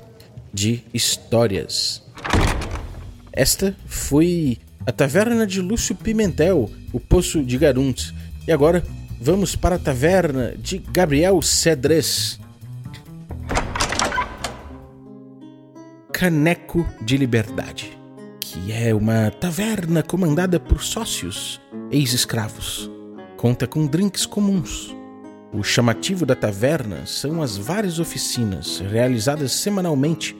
de 0.53 0.85
histórias. 0.93 2.03
Esta 3.33 3.75
foi 3.87 4.59
a 4.87 4.93
taverna 4.93 5.47
de 5.47 5.61
Lúcio 5.61 5.95
Pimentel, 5.95 6.71
o 6.93 7.01
Poço 7.01 7.43
de 7.43 7.57
Garunt. 7.57 8.13
E 8.47 8.53
agora 8.53 8.85
vamos 9.21 9.57
para 9.57 9.77
a 9.77 9.79
taverna 9.79 10.55
de 10.59 10.79
Gabriel 10.79 11.41
Cedres. 11.41 12.39
Caneco 16.13 16.87
de 17.01 17.17
Liberdade, 17.17 17.99
que 18.41 18.71
é 18.71 18.95
uma 18.95 19.31
taverna 19.31 20.03
comandada 20.03 20.61
por 20.61 20.83
sócios, 20.83 21.61
ex-escravos. 21.91 22.91
Conta 23.37 23.67
com 23.67 23.87
drinks 23.87 24.27
comuns. 24.27 24.95
O 25.53 25.63
chamativo 25.63 26.25
da 26.25 26.35
taverna 26.35 27.05
são 27.05 27.43
as 27.43 27.59
várias 27.59 27.99
oficinas 27.99 28.79
realizadas 28.79 29.53
semanalmente 29.53 30.35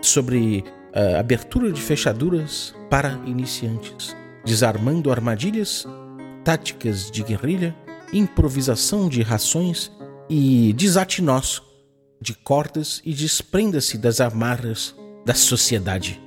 sobre 0.00 0.64
uh, 0.94 1.18
abertura 1.20 1.70
de 1.70 1.80
fechaduras 1.80 2.74
para 2.90 3.20
iniciantes, 3.24 4.16
desarmando 4.44 5.12
armadilhas, 5.12 5.86
táticas 6.44 7.08
de 7.08 7.22
guerrilha, 7.22 7.74
improvisação 8.12 9.08
de 9.08 9.22
rações 9.22 9.92
e 10.28 10.72
desate 10.72 11.22
nós 11.22 11.62
de 12.20 12.34
cordas 12.34 13.00
e 13.04 13.14
desprenda-se 13.14 13.96
das 13.96 14.20
amarras 14.20 14.94
da 15.24 15.34
sociedade. 15.34 16.20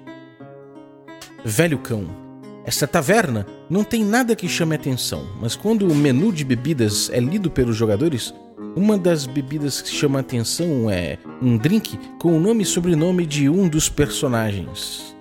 Velho 1.44 1.80
cão, 1.80 2.25
esta 2.66 2.88
taverna 2.88 3.46
não 3.70 3.84
tem 3.84 4.04
nada 4.04 4.36
que 4.36 4.50
chame 4.50 4.76
atenção, 4.76 5.28
mas 5.40 5.56
quando 5.56 5.88
o 5.88 5.94
menu 5.94 6.34
de 6.34 6.44
bebidas 6.44 7.12
é 7.12 7.20
lido 7.20 7.52
pelos 7.52 7.76
jogadores, 7.76 8.34
uma 8.76 8.98
das 8.98 9.28
bebidas 9.28 9.82
que 9.82 9.90
chama 9.90 10.20
atenção 10.20 10.90
é 10.90 11.20
um 11.42 11.58
drink 11.58 11.98
com 12.20 12.36
o 12.36 12.40
nome 12.40 12.64
e 12.64 12.66
sobrenome 12.66 13.26
de 13.26 13.48
um 13.48 13.70
dos 13.70 13.88
personagens. 13.88 15.16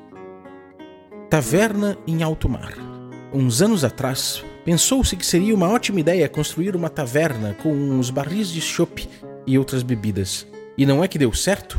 Taverna 1.29 1.99
em 2.07 2.23
alto 2.23 2.49
mar. 2.49 2.73
Uns 3.33 3.61
anos 3.61 3.85
atrás, 3.85 4.43
pensou-se 4.65 5.15
que 5.15 5.27
seria 5.27 5.55
uma 5.55 5.69
ótima 5.69 6.01
ideia 6.01 6.29
construir 6.29 6.75
uma 6.75 6.89
taverna 6.89 7.55
com 7.63 7.73
uns 7.73 8.09
barris 8.09 8.49
de 8.49 8.61
chopp 8.61 9.07
e 9.47 9.59
outras 9.59 9.83
bebidas. 9.83 10.47
E 10.79 10.87
não 10.87 11.05
é 11.05 11.09
que 11.09 11.19
deu 11.19 11.33
certo? 11.33 11.79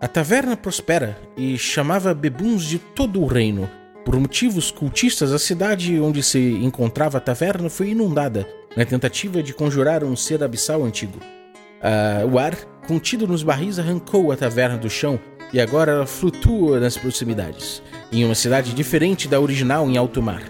A 0.00 0.08
taverna 0.08 0.56
prospera 0.56 1.16
e 1.36 1.56
chamava 1.56 2.12
bebuns 2.12 2.64
de 2.64 2.78
todo 2.78 3.22
o 3.22 3.26
reino. 3.26 3.70
Por 4.06 4.20
motivos 4.20 4.70
cultistas, 4.70 5.32
a 5.32 5.38
cidade 5.38 5.98
onde 5.98 6.22
se 6.22 6.38
encontrava 6.38 7.18
a 7.18 7.20
taverna 7.20 7.68
foi 7.68 7.88
inundada 7.88 8.48
na 8.76 8.84
tentativa 8.84 9.42
de 9.42 9.52
conjurar 9.52 10.04
um 10.04 10.14
ser 10.14 10.44
abissal 10.44 10.84
antigo. 10.84 11.18
Uh, 11.18 12.32
o 12.32 12.38
ar, 12.38 12.54
contido 12.86 13.26
nos 13.26 13.42
barris, 13.42 13.80
arrancou 13.80 14.30
a 14.30 14.36
taverna 14.36 14.78
do 14.78 14.88
chão 14.88 15.18
e 15.52 15.60
agora 15.60 15.90
ela 15.90 16.06
flutua 16.06 16.78
nas 16.78 16.96
proximidades, 16.96 17.82
em 18.12 18.24
uma 18.24 18.36
cidade 18.36 18.72
diferente 18.74 19.26
da 19.26 19.40
original 19.40 19.90
em 19.90 19.96
alto 19.96 20.22
mar. 20.22 20.44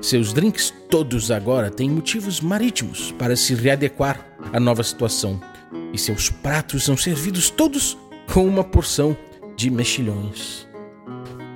Seus 0.00 0.32
drinks 0.32 0.72
todos 0.88 1.32
agora 1.32 1.68
têm 1.68 1.90
motivos 1.90 2.40
marítimos 2.40 3.10
para 3.18 3.34
se 3.34 3.56
readequar 3.56 4.24
à 4.52 4.60
nova 4.60 4.84
situação, 4.84 5.40
e 5.92 5.98
seus 5.98 6.30
pratos 6.30 6.84
são 6.84 6.96
servidos 6.96 7.50
todos 7.50 7.98
com 8.32 8.46
uma 8.46 8.62
porção 8.62 9.16
de 9.56 9.68
mexilhões. 9.68 10.69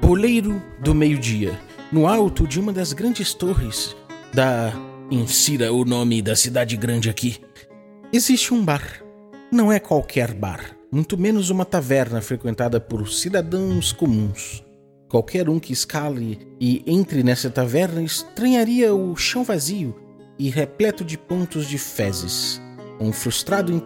Poleiro 0.06 0.62
do 0.80 0.94
meio-dia, 0.94 1.58
no 1.90 2.06
alto 2.06 2.46
de 2.46 2.60
uma 2.60 2.74
das 2.74 2.92
grandes 2.92 3.32
torres 3.32 3.96
da 4.34 4.70
Insira 5.10 5.72
o 5.72 5.82
nome 5.82 6.20
da 6.20 6.36
cidade 6.36 6.76
grande 6.76 7.08
aqui. 7.08 7.38
Existe 8.12 8.52
um 8.52 8.62
bar. 8.62 9.02
Não 9.50 9.72
é 9.72 9.80
qualquer 9.80 10.34
bar, 10.34 10.76
muito 10.92 11.16
menos 11.16 11.48
uma 11.48 11.64
taverna 11.64 12.20
frequentada 12.20 12.78
por 12.78 13.08
cidadãos 13.08 13.92
comuns. 13.92 14.62
Qualquer 15.08 15.48
um 15.48 15.58
que 15.58 15.72
escale 15.72 16.38
e 16.60 16.84
entre 16.86 17.22
nessa 17.22 17.48
taverna 17.48 18.02
estranharia 18.02 18.94
o 18.94 19.16
chão 19.16 19.42
vazio 19.42 19.98
e 20.38 20.50
repleto 20.50 21.02
de 21.02 21.16
pontos 21.16 21.66
de 21.66 21.78
fezes. 21.78 22.60
Um 23.00 23.10
frustrado 23.10 23.82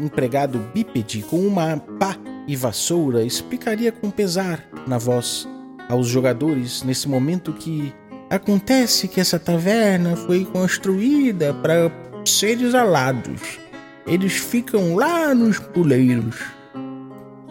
empregado 0.00 0.58
bípede 0.74 1.22
com 1.22 1.38
uma 1.38 1.76
pá 2.00 2.18
e 2.48 2.56
vassoura 2.56 3.22
explicaria 3.22 3.92
com 3.92 4.10
pesar 4.10 4.68
na 4.88 4.98
voz 4.98 5.48
aos 5.92 6.08
jogadores 6.08 6.82
nesse 6.82 7.08
momento 7.08 7.52
que 7.52 7.94
Acontece 8.32 9.08
que 9.08 9.20
essa 9.20 9.38
taverna 9.38 10.16
foi 10.16 10.46
construída 10.46 11.52
para 11.52 11.92
seres 12.24 12.74
alados. 12.74 13.58
Eles 14.06 14.32
ficam 14.32 14.94
lá 14.94 15.34
nos 15.34 15.58
puleiros. 15.58 16.36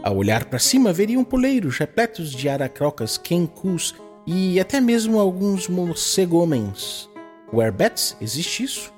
Ao 0.01 0.17
olhar 0.17 0.45
para 0.45 0.57
cima, 0.57 0.91
veriam 0.91 1.23
puleiros 1.23 1.77
repletos 1.77 2.31
de 2.31 2.49
aracrocas, 2.49 3.15
kenkus 3.15 3.93
e 4.25 4.59
até 4.59 4.81
mesmo 4.81 5.19
alguns 5.19 5.67
morcegomens. 5.67 7.07
Wherebats, 7.53 8.17
existe 8.19 8.63
isso? 8.63 8.91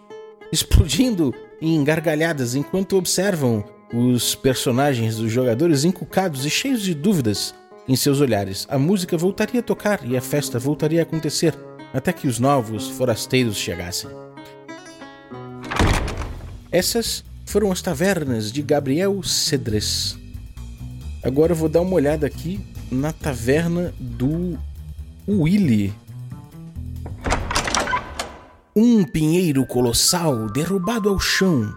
Explodindo 0.54 1.34
em 1.62 1.84
gargalhadas 1.84 2.56
enquanto 2.56 2.96
observam 2.96 3.62
os 3.94 4.36
personagens 4.36 5.18
dos 5.18 5.30
jogadores 5.30 5.84
encucados 5.84 6.46
e 6.46 6.50
cheios 6.50 6.82
de 6.82 6.94
dúvidas 6.94 7.54
em 7.88 7.96
seus 7.96 8.22
olhares. 8.22 8.66
A 8.70 8.78
música 8.78 9.18
voltaria 9.18 9.60
a 9.60 9.64
tocar 9.64 10.06
e 10.06 10.16
a 10.16 10.22
festa 10.22 10.58
voltaria 10.58 11.02
a 11.02 11.04
acontecer 11.04 11.58
até 11.94 12.12
que 12.12 12.28
os 12.28 12.40
novos 12.40 12.90
forasteiros 12.90 13.56
chegassem. 13.58 14.10
Essas 16.72 17.24
foram 17.46 17.72
as 17.72 17.82
tavernas 17.82 18.52
de 18.52 18.62
Gabriel 18.62 19.22
Cedres. 19.22 20.18
Agora 21.24 21.52
eu 21.52 21.56
vou 21.56 21.70
dar 21.70 21.82
uma 21.82 21.94
olhada 21.94 22.26
aqui 22.26 22.60
na 22.92 23.14
taverna 23.14 23.94
do 24.00 24.58
Willy. 25.28 25.94
Um 28.76 29.04
pinheiro 29.04 29.66
colossal 29.68 30.50
derrubado 30.50 31.10
ao 31.10 31.20
chão, 31.20 31.72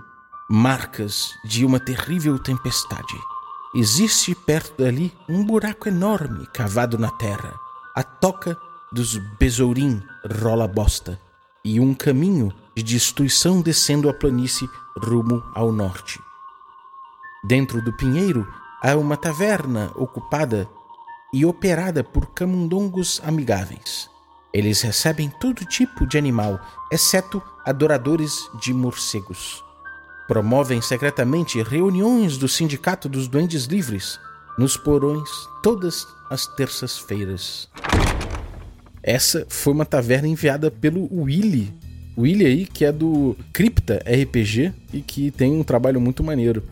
marcas 0.49 1.35
de 1.45 1.65
uma 1.65 1.79
terrível 1.79 2.39
tempestade. 2.39 3.15
Existe 3.79 4.35
perto 4.35 4.83
dali 4.83 5.13
um 5.29 5.45
buraco 5.45 5.87
enorme 5.87 6.47
cavado 6.47 6.97
na 6.97 7.11
terra. 7.11 7.53
A 7.95 8.03
toca 8.03 8.57
dos 8.91 9.19
besourim 9.39 10.03
rola 10.41 10.67
bosta 10.67 11.21
e 11.63 11.79
um 11.79 11.93
caminho 11.93 12.51
de 12.75 12.83
destruição 12.83 13.61
descendo 13.61 14.09
a 14.09 14.15
planície 14.15 14.67
rumo 14.99 15.43
ao 15.55 15.71
norte. 15.71 16.19
Dentro 17.45 17.83
do 17.83 17.93
pinheiro 17.93 18.51
há 18.83 18.97
uma 18.97 19.15
taverna 19.15 19.93
ocupada 19.95 20.67
e 21.31 21.45
operada 21.45 22.03
por 22.03 22.29
camundongos 22.29 23.21
amigáveis. 23.23 24.09
Eles 24.55 24.81
recebem 24.81 25.29
todo 25.29 25.67
tipo 25.67 26.07
de 26.07 26.17
animal, 26.17 26.59
exceto 26.91 27.43
adoradores 27.63 28.49
de 28.59 28.73
morcegos. 28.73 29.66
Promovem 30.29 30.81
secretamente 30.81 31.63
reuniões 31.63 32.37
do 32.37 32.49
Sindicato 32.49 33.09
dos 33.09 33.29
Duendes 33.29 33.65
Livres 33.65 34.19
nos 34.59 34.77
porões 34.77 35.29
todas 35.63 36.07
as 36.31 36.47
terças-feiras. 36.47 37.69
Essa 39.03 39.47
foi 39.49 39.73
uma 39.73 39.85
taverna 39.85 40.27
enviada 40.27 40.71
pelo 40.71 41.09
Willy. 41.13 41.73
Willy 42.19 42.47
aí, 42.47 42.67
que 42.67 42.85
é 42.85 42.91
do 42.91 43.37
Cripta 43.53 44.03
RPG 44.05 44.73
e 44.93 45.01
que 45.01 45.31
tem 45.31 45.53
um 45.53 45.63
trabalho 45.63 46.01
muito 46.01 46.25
maneiro. 46.25 46.63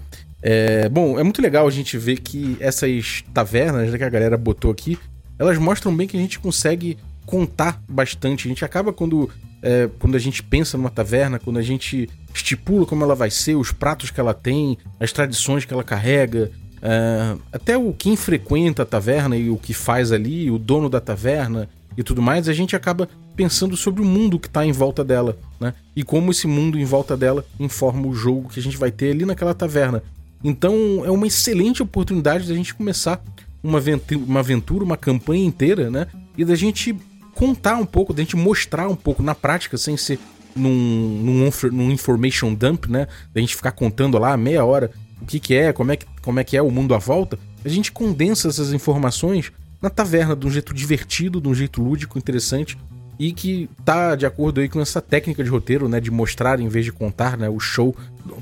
É, 0.42 0.88
bom, 0.88 1.18
é 1.18 1.22
muito 1.22 1.40
legal 1.40 1.66
a 1.66 1.70
gente 1.70 1.96
ver 1.96 2.18
que 2.20 2.56
essas 2.58 3.24
tavernas 3.32 3.90
né, 3.90 3.96
que 3.96 4.04
a 4.04 4.10
galera 4.10 4.36
botou 4.36 4.70
aqui, 4.70 4.98
elas 5.38 5.58
mostram 5.58 5.94
bem 5.94 6.06
que 6.06 6.16
a 6.16 6.20
gente 6.20 6.38
consegue 6.38 6.98
contar 7.24 7.82
bastante. 7.88 8.46
A 8.46 8.50
gente 8.50 8.64
acaba 8.64 8.92
quando, 8.92 9.30
é, 9.64 9.88
quando 9.98 10.14
a 10.14 10.18
gente 10.18 10.42
pensa 10.42 10.76
numa 10.76 10.90
taverna, 10.90 11.38
quando 11.38 11.58
a 11.58 11.62
gente 11.62 12.08
estipula 12.34 12.84
como 12.84 13.02
ela 13.02 13.14
vai 13.14 13.30
ser, 13.30 13.54
os 13.54 13.72
pratos 13.72 14.10
que 14.10 14.20
ela 14.20 14.34
tem, 14.34 14.76
as 15.00 15.10
tradições 15.10 15.64
que 15.64 15.72
ela 15.72 15.82
carrega, 15.82 16.52
é, 16.82 17.36
até 17.50 17.78
o 17.78 17.94
quem 17.94 18.14
frequenta 18.14 18.82
a 18.82 18.86
taverna 18.86 19.38
e 19.38 19.48
o 19.48 19.56
que 19.56 19.72
faz 19.72 20.12
ali, 20.12 20.50
o 20.50 20.58
dono 20.58 20.90
da 20.90 21.00
taverna, 21.00 21.66
e 21.96 22.02
tudo 22.02 22.20
mais, 22.20 22.46
a 22.46 22.52
gente 22.52 22.76
acaba 22.76 23.08
pensando 23.34 23.74
sobre 23.74 24.02
o 24.02 24.04
mundo 24.04 24.38
que 24.38 24.48
está 24.48 24.66
em 24.66 24.72
volta 24.72 25.02
dela, 25.02 25.38
né? 25.58 25.72
E 25.96 26.02
como 26.02 26.30
esse 26.30 26.46
mundo 26.46 26.78
em 26.78 26.84
volta 26.84 27.16
dela 27.16 27.44
informa 27.58 28.06
o 28.06 28.14
jogo 28.14 28.50
que 28.50 28.60
a 28.60 28.62
gente 28.62 28.76
vai 28.76 28.90
ter 28.90 29.12
ali 29.12 29.24
naquela 29.24 29.54
taverna. 29.54 30.02
Então 30.42 31.02
é 31.04 31.10
uma 31.10 31.26
excelente 31.26 31.82
oportunidade 31.82 32.46
da 32.46 32.54
gente 32.54 32.74
começar 32.74 33.22
uma 33.62 33.78
aventura, 33.78 34.20
uma, 34.26 34.40
aventura, 34.40 34.84
uma 34.84 34.96
campanha 34.96 35.44
inteira, 35.44 35.90
né? 35.90 36.06
E 36.36 36.44
da 36.44 36.54
gente 36.54 36.94
contar 37.34 37.76
um 37.76 37.86
pouco, 37.86 38.12
da 38.12 38.22
gente 38.22 38.36
mostrar 38.36 38.88
um 38.88 38.96
pouco 38.96 39.22
na 39.22 39.34
prática, 39.34 39.76
sem 39.76 39.96
ser 39.96 40.18
num, 40.54 40.70
num, 40.70 41.50
num 41.72 41.90
information 41.90 42.54
dump, 42.54 42.86
né? 42.86 43.08
Da 43.32 43.40
gente 43.40 43.56
ficar 43.56 43.72
contando 43.72 44.18
lá 44.18 44.36
meia 44.36 44.64
hora 44.64 44.90
o 45.20 45.26
que, 45.26 45.40
que 45.40 45.54
é, 45.54 45.72
como 45.72 45.92
é 45.92 45.96
que, 45.96 46.06
como 46.22 46.40
é 46.40 46.44
que 46.44 46.56
é 46.56 46.62
o 46.62 46.70
mundo 46.70 46.94
à 46.94 46.98
volta. 46.98 47.38
A 47.64 47.68
gente 47.68 47.90
condensa 47.90 48.48
essas 48.48 48.72
informações 48.72 49.52
na 49.80 49.90
taverna, 49.90 50.34
de 50.36 50.46
um 50.46 50.50
jeito 50.50 50.72
divertido, 50.72 51.40
de 51.40 51.48
um 51.48 51.54
jeito 51.54 51.82
lúdico, 51.82 52.18
interessante 52.18 52.78
e 53.18 53.32
que 53.32 53.68
tá 53.84 54.14
de 54.14 54.26
acordo 54.26 54.60
aí 54.60 54.68
com 54.68 54.80
essa 54.80 55.00
técnica 55.00 55.42
de 55.42 55.50
roteiro, 55.50 55.88
né, 55.88 56.00
de 56.00 56.10
mostrar 56.10 56.58
em 56.60 56.68
vez 56.68 56.84
de 56.84 56.92
contar, 56.92 57.36
né, 57.36 57.48
o 57.48 57.60
show 57.60 57.94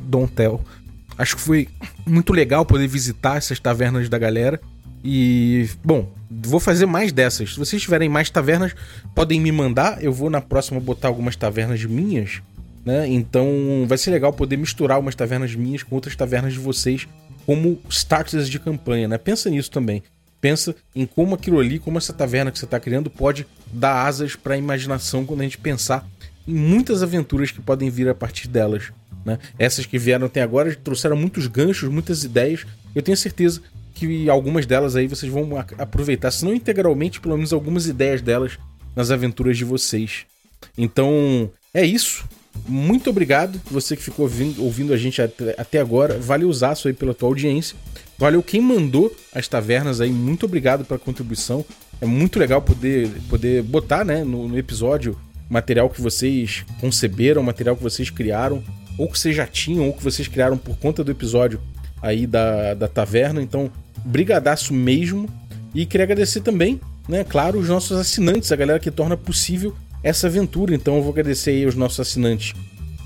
Don't 0.05 0.33
Tell. 0.33 0.61
Acho 1.19 1.37
que 1.37 1.43
foi 1.43 1.69
muito 2.07 2.33
legal 2.33 2.65
poder 2.65 2.87
visitar 2.87 3.37
essas 3.37 3.61
tavernas 3.61 4.09
da 4.09 4.19
galera 4.19 4.61
E, 5.05 5.69
bom, 5.85 6.09
vou 6.31 6.61
fazer 6.61 6.87
mais 6.87 7.13
dessas. 7.13 7.55
Se 7.55 7.59
vocês 7.59 7.83
tiverem 7.83 8.09
mais 8.09 8.31
tavernas, 8.31 8.75
podem 9.15 9.41
me 9.41 9.51
mandar. 9.51 10.03
Eu 10.03 10.13
vou 10.13 10.31
na 10.31 10.41
próxima 10.41 10.81
botar 10.81 11.09
algumas 11.09 11.35
tavernas 11.35 11.85
minhas, 11.85 12.41
né? 12.85 13.09
Então 13.09 13.85
vai 13.87 13.99
ser 13.99 14.11
legal 14.11 14.33
poder 14.33 14.57
misturar 14.57 15.01
umas 15.01 15.15
tavernas 15.15 15.55
minhas 15.55 15.83
com 15.83 15.95
outras 15.95 16.15
tavernas 16.15 16.53
de 16.53 16.59
vocês 16.59 17.09
como 17.45 17.81
starters 17.89 18.49
de 18.49 18.59
campanha, 18.59 19.09
né? 19.09 19.19
Pensa 19.19 19.51
nisso 19.51 19.71
também. 19.71 20.03
Pensa 20.41 20.75
em 20.95 21.07
como 21.07 21.35
aquilo 21.35 21.61
ali, 21.61 21.79
como 21.79 21.99
essa 21.99 22.13
taverna 22.13 22.51
que 22.51 22.59
você 22.59 22.65
está 22.65 22.81
criando 22.81 23.09
pode 23.09 23.47
dar 23.73 24.07
asas 24.07 24.35
para 24.35 24.55
a 24.55 24.59
imaginação 24.59 25.25
quando 25.25 25.41
a 25.41 25.45
gente 25.45 25.59
pensar 25.59 26.07
em 26.47 26.55
muitas 26.55 27.03
aventuras 27.03 27.51
que 27.51 27.61
podem 27.61 27.91
vir 27.91 28.09
a 28.09 28.15
partir 28.15 28.49
delas. 28.49 28.93
Né? 29.25 29.39
Essas 29.59 29.87
que 29.87 29.99
vieram 29.99 30.27
até 30.27 30.43
agora 30.43 30.75
trouxeram 30.75 31.17
muitos 31.17 31.47
ganchos, 31.47 31.89
muitas 31.89 32.25
ideias. 32.25 32.67
Eu 32.95 33.03
tenho 33.03 33.17
certeza 33.17 33.61
que 33.95 34.29
algumas 34.29 34.67
delas 34.67 34.97
aí 34.97 35.07
vocês 35.07 35.31
vão 35.31 35.49
aproveitar, 35.79 36.31
se 36.31 36.45
não 36.45 36.55
integralmente, 36.55 37.21
pelo 37.21 37.37
menos 37.37 37.53
algumas 37.53 37.87
ideias 37.87 38.21
delas 38.21 38.59
nas 38.95 39.11
aventuras 39.11 39.57
de 39.57 39.65
vocês. 39.65 40.27
Então, 40.77 41.51
é 41.73 41.85
isso. 41.85 42.25
Muito 42.69 43.09
obrigado, 43.09 43.61
você 43.71 43.97
que 43.97 44.03
ficou 44.03 44.25
ouvindo, 44.27 44.63
ouvindo 44.63 44.93
a 44.93 44.97
gente 44.97 45.21
até, 45.23 45.55
até 45.59 45.81
agora. 45.81 46.19
Valeu 46.19 46.49
usar 46.49 46.77
aí 46.85 46.93
pela 46.93 47.15
tua 47.15 47.29
audiência. 47.29 47.77
Valeu 48.19 48.43
quem 48.43 48.61
mandou 48.61 49.15
as 49.35 49.49
tavernas 49.49 50.01
aí. 50.01 50.11
Muito 50.11 50.47
obrigado 50.47 50.85
pela 50.85 50.99
contribuição. 50.99 51.65
É 52.01 52.07
muito 52.07 52.39
legal 52.39 52.61
poder, 52.61 53.09
poder 53.29 53.63
botar 53.63 54.05
né, 54.05 54.23
no, 54.23 54.49
no 54.49 54.59
episódio 54.59 55.19
material 55.49 55.91
que 55.91 56.01
vocês 56.01 56.65
conceberam, 56.81 57.43
material 57.43 57.77
que 57.77 57.83
vocês 57.83 58.11
criaram, 58.11 58.63
ou 58.97 59.09
que 59.09 59.19
vocês 59.19 59.35
já 59.35 59.47
tinham, 59.47 59.87
ou 59.87 59.93
que 59.93 60.03
vocês 60.03 60.29
criaram 60.29 60.57
por 60.57 60.77
conta 60.77 61.03
do 61.03 61.11
episódio 61.11 61.61
aí 62.01 62.27
da, 62.27 62.75
da 62.75 62.89
taverna. 62.89 63.43
Então, 63.43 63.71
brigadaço 64.05 64.73
mesmo. 64.73 65.29
E 65.75 65.87
queria 65.87 66.05
agradecer 66.05 66.41
também, 66.41 66.81
né, 67.09 67.25
claro, 67.25 67.59
os 67.59 67.69
nossos 67.69 67.99
assinantes, 67.99 68.53
a 68.53 68.57
galera 68.57 68.79
que 68.79 68.91
torna 68.91 69.17
possível 69.17 69.75
essa 70.03 70.27
aventura. 70.27 70.75
Então 70.75 70.97
eu 70.97 71.03
vou 71.03 71.13
agradecer 71.13 71.51
aí 71.51 71.65
aos 71.65 71.75
nossos 71.75 72.01
assinantes 72.01 72.55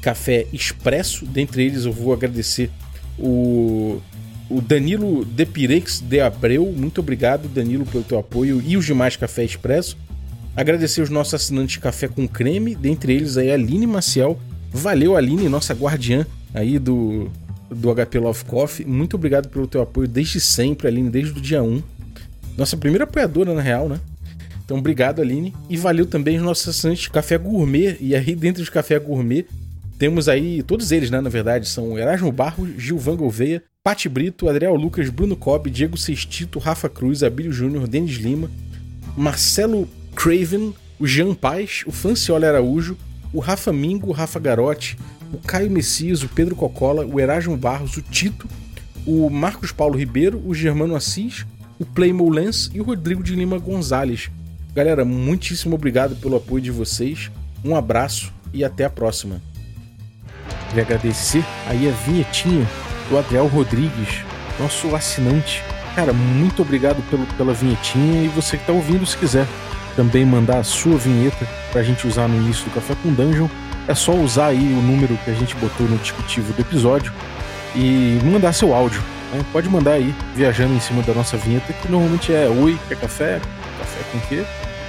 Café 0.02 0.46
Expresso. 0.52 1.24
Dentre 1.26 1.64
eles 1.64 1.84
eu 1.84 1.92
vou 1.92 2.12
agradecer 2.12 2.70
o, 3.18 4.00
o 4.48 4.60
Danilo 4.60 5.24
Depirex 5.24 6.00
de 6.00 6.20
Abreu. 6.20 6.72
Muito 6.76 7.00
obrigado, 7.00 7.48
Danilo, 7.48 7.86
pelo 7.86 8.04
teu 8.04 8.18
apoio 8.18 8.62
e 8.64 8.76
os 8.76 8.84
demais 8.84 9.16
Café 9.16 9.44
Expresso. 9.44 9.96
Agradecer 10.56 11.02
os 11.02 11.10
nossos 11.10 11.34
assinantes 11.34 11.76
Café 11.76 12.08
com 12.08 12.26
Creme, 12.26 12.74
dentre 12.74 13.12
eles 13.12 13.36
aí 13.36 13.50
a 13.50 13.54
Aline 13.54 13.86
Maciel. 13.86 14.38
Valeu, 14.72 15.16
Aline, 15.16 15.48
nossa 15.48 15.74
guardiã 15.74 16.26
aí 16.54 16.78
do, 16.78 17.30
do 17.70 17.94
HP 17.94 18.18
Love 18.18 18.44
Coffee. 18.44 18.86
Muito 18.86 19.14
obrigado 19.14 19.48
pelo 19.48 19.66
teu 19.66 19.82
apoio 19.82 20.08
desde 20.08 20.40
sempre, 20.40 20.88
Aline, 20.88 21.10
desde 21.10 21.38
o 21.38 21.40
dia 21.40 21.62
1. 21.62 21.82
Nossa 22.56 22.76
primeira 22.76 23.04
apoiadora, 23.04 23.54
na 23.54 23.60
real, 23.60 23.88
né? 23.88 24.00
Então, 24.64 24.78
obrigado, 24.78 25.20
Aline. 25.20 25.54
E 25.68 25.76
valeu 25.76 26.06
também 26.06 26.38
os 26.38 26.42
nossos 26.42 26.68
assinantes 26.68 27.08
Café 27.08 27.38
Gourmet. 27.38 27.96
E 28.00 28.14
aí, 28.14 28.34
dentro 28.34 28.62
dos 28.62 28.68
Café 28.68 28.98
Gourmet, 28.98 29.46
temos 29.98 30.28
aí, 30.28 30.62
todos 30.62 30.92
eles, 30.92 31.10
né, 31.10 31.20
na 31.20 31.30
verdade, 31.30 31.68
são 31.68 31.98
Erasmo 31.98 32.32
Barros, 32.32 32.70
Gilvan 32.76 33.16
Gouveia, 33.16 33.62
Pati 33.82 34.08
Brito, 34.08 34.48
Adriel 34.48 34.74
Lucas, 34.74 35.08
Bruno 35.08 35.36
Cobb, 35.36 35.70
Diego 35.70 35.96
Sextito, 35.96 36.58
Rafa 36.58 36.88
Cruz, 36.88 37.22
Abílio 37.22 37.52
Júnior, 37.52 37.86
Denis 37.86 38.16
Lima, 38.16 38.50
Marcelo 39.16 39.88
Craven, 40.14 40.74
o 40.98 41.06
Jean 41.06 41.34
Paz, 41.34 41.84
o 41.86 41.92
Franciola 41.92 42.48
Araújo, 42.48 42.96
o 43.32 43.38
Rafa 43.38 43.72
Mingo, 43.72 44.08
o 44.08 44.12
Rafa 44.12 44.40
Garotti, 44.40 44.98
o 45.32 45.38
Caio 45.38 45.70
Messias, 45.70 46.22
o 46.22 46.28
Pedro 46.28 46.54
Cocola, 46.54 47.04
o 47.04 47.20
Erasmo 47.20 47.56
Barros, 47.56 47.96
o 47.96 48.02
Tito, 48.02 48.48
o 49.06 49.30
Marcos 49.30 49.72
Paulo 49.72 49.98
Ribeiro, 49.98 50.42
o 50.44 50.54
Germano 50.54 50.96
Assis, 50.96 51.46
o 51.78 51.84
Playmo 51.84 52.28
Lens 52.28 52.70
e 52.74 52.80
o 52.80 52.84
Rodrigo 52.84 53.22
de 53.22 53.34
Lima 53.34 53.58
Gonzalez. 53.58 54.30
Galera, 54.74 55.04
muitíssimo 55.04 55.74
obrigado 55.74 56.16
pelo 56.16 56.36
apoio 56.36 56.62
de 56.62 56.70
vocês. 56.70 57.30
Um 57.64 57.74
abraço 57.74 58.32
e 58.52 58.64
até 58.64 58.84
a 58.84 58.90
próxima. 58.90 59.40
Queria 60.68 60.82
agradecer 60.82 61.44
aí 61.66 61.88
a 61.88 61.92
vinhetinha 61.92 62.66
do 63.08 63.16
Adriel 63.16 63.46
Rodrigues, 63.46 64.22
nosso 64.58 64.94
assinante. 64.94 65.62
Cara, 65.94 66.12
muito 66.12 66.60
obrigado 66.60 67.02
pelo, 67.08 67.24
pela 67.38 67.54
vinhetinha 67.54 68.24
e 68.24 68.28
você 68.28 68.56
que 68.56 68.62
está 68.64 68.72
ouvindo, 68.72 69.06
se 69.06 69.16
quiser 69.16 69.46
também 69.96 70.26
mandar 70.26 70.58
a 70.58 70.64
sua 70.64 70.98
vinheta 70.98 71.46
para 71.72 71.80
a 71.80 71.84
gente 71.84 72.06
usar 72.06 72.28
no 72.28 72.36
início 72.36 72.64
do 72.66 72.70
Café 72.74 72.94
com 73.02 73.12
Dungeon, 73.14 73.48
é 73.88 73.94
só 73.94 74.12
usar 74.12 74.46
aí 74.46 74.72
o 74.72 74.82
número 74.82 75.16
que 75.24 75.30
a 75.30 75.34
gente 75.34 75.54
botou 75.56 75.86
no 75.86 75.96
discutivo 75.98 76.52
do 76.52 76.60
episódio 76.60 77.12
e 77.74 78.18
mandar 78.24 78.52
seu 78.52 78.74
áudio. 78.74 79.02
Né? 79.32 79.44
Pode 79.52 79.68
mandar 79.68 79.92
aí, 79.92 80.14
viajando 80.34 80.74
em 80.74 80.80
cima 80.80 81.02
da 81.02 81.12
nossa 81.14 81.36
vinheta, 81.36 81.72
que 81.72 81.90
normalmente 81.90 82.32
é 82.32 82.48
Oi, 82.48 82.78
quer 82.88 82.96
café? 82.96 83.40
Café 83.78 84.00
com 84.12 84.20
quê? 84.28 84.44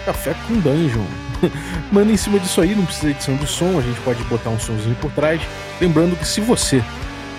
Café 0.06 0.36
com 0.48 0.56
Dungeon. 0.60 1.06
Manda 1.92 2.12
em 2.12 2.18
cima 2.18 2.40
disso 2.40 2.62
aí, 2.62 2.76
não 2.76 2.86
precisa 2.86 3.10
edição 3.10 3.36
de 3.36 3.48
som, 3.48 3.78
a 3.78 3.82
gente 3.82 4.00
pode 4.02 4.24
botar 4.24 4.50
um 4.50 4.60
somzinho 4.60 4.96
por 4.96 5.12
trás. 5.12 5.42
Lembrando 5.80 6.18
que 6.18 6.28
se 6.28 6.42
você 6.42 6.84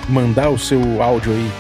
mandar 0.08 0.50
o 0.50 0.58
seu 0.58 1.02
áudio 1.02 1.32
aí, 1.32 1.50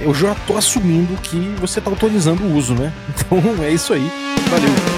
eu 0.00 0.14
já 0.14 0.34
tô 0.46 0.56
assumindo 0.56 1.14
que 1.22 1.54
você 1.60 1.80
tá 1.80 1.90
autorizando 1.90 2.42
o 2.42 2.56
uso, 2.56 2.74
né? 2.74 2.92
Então 3.08 3.64
é 3.64 3.70
isso 3.70 3.92
aí. 3.92 4.10
Valeu! 4.50 4.91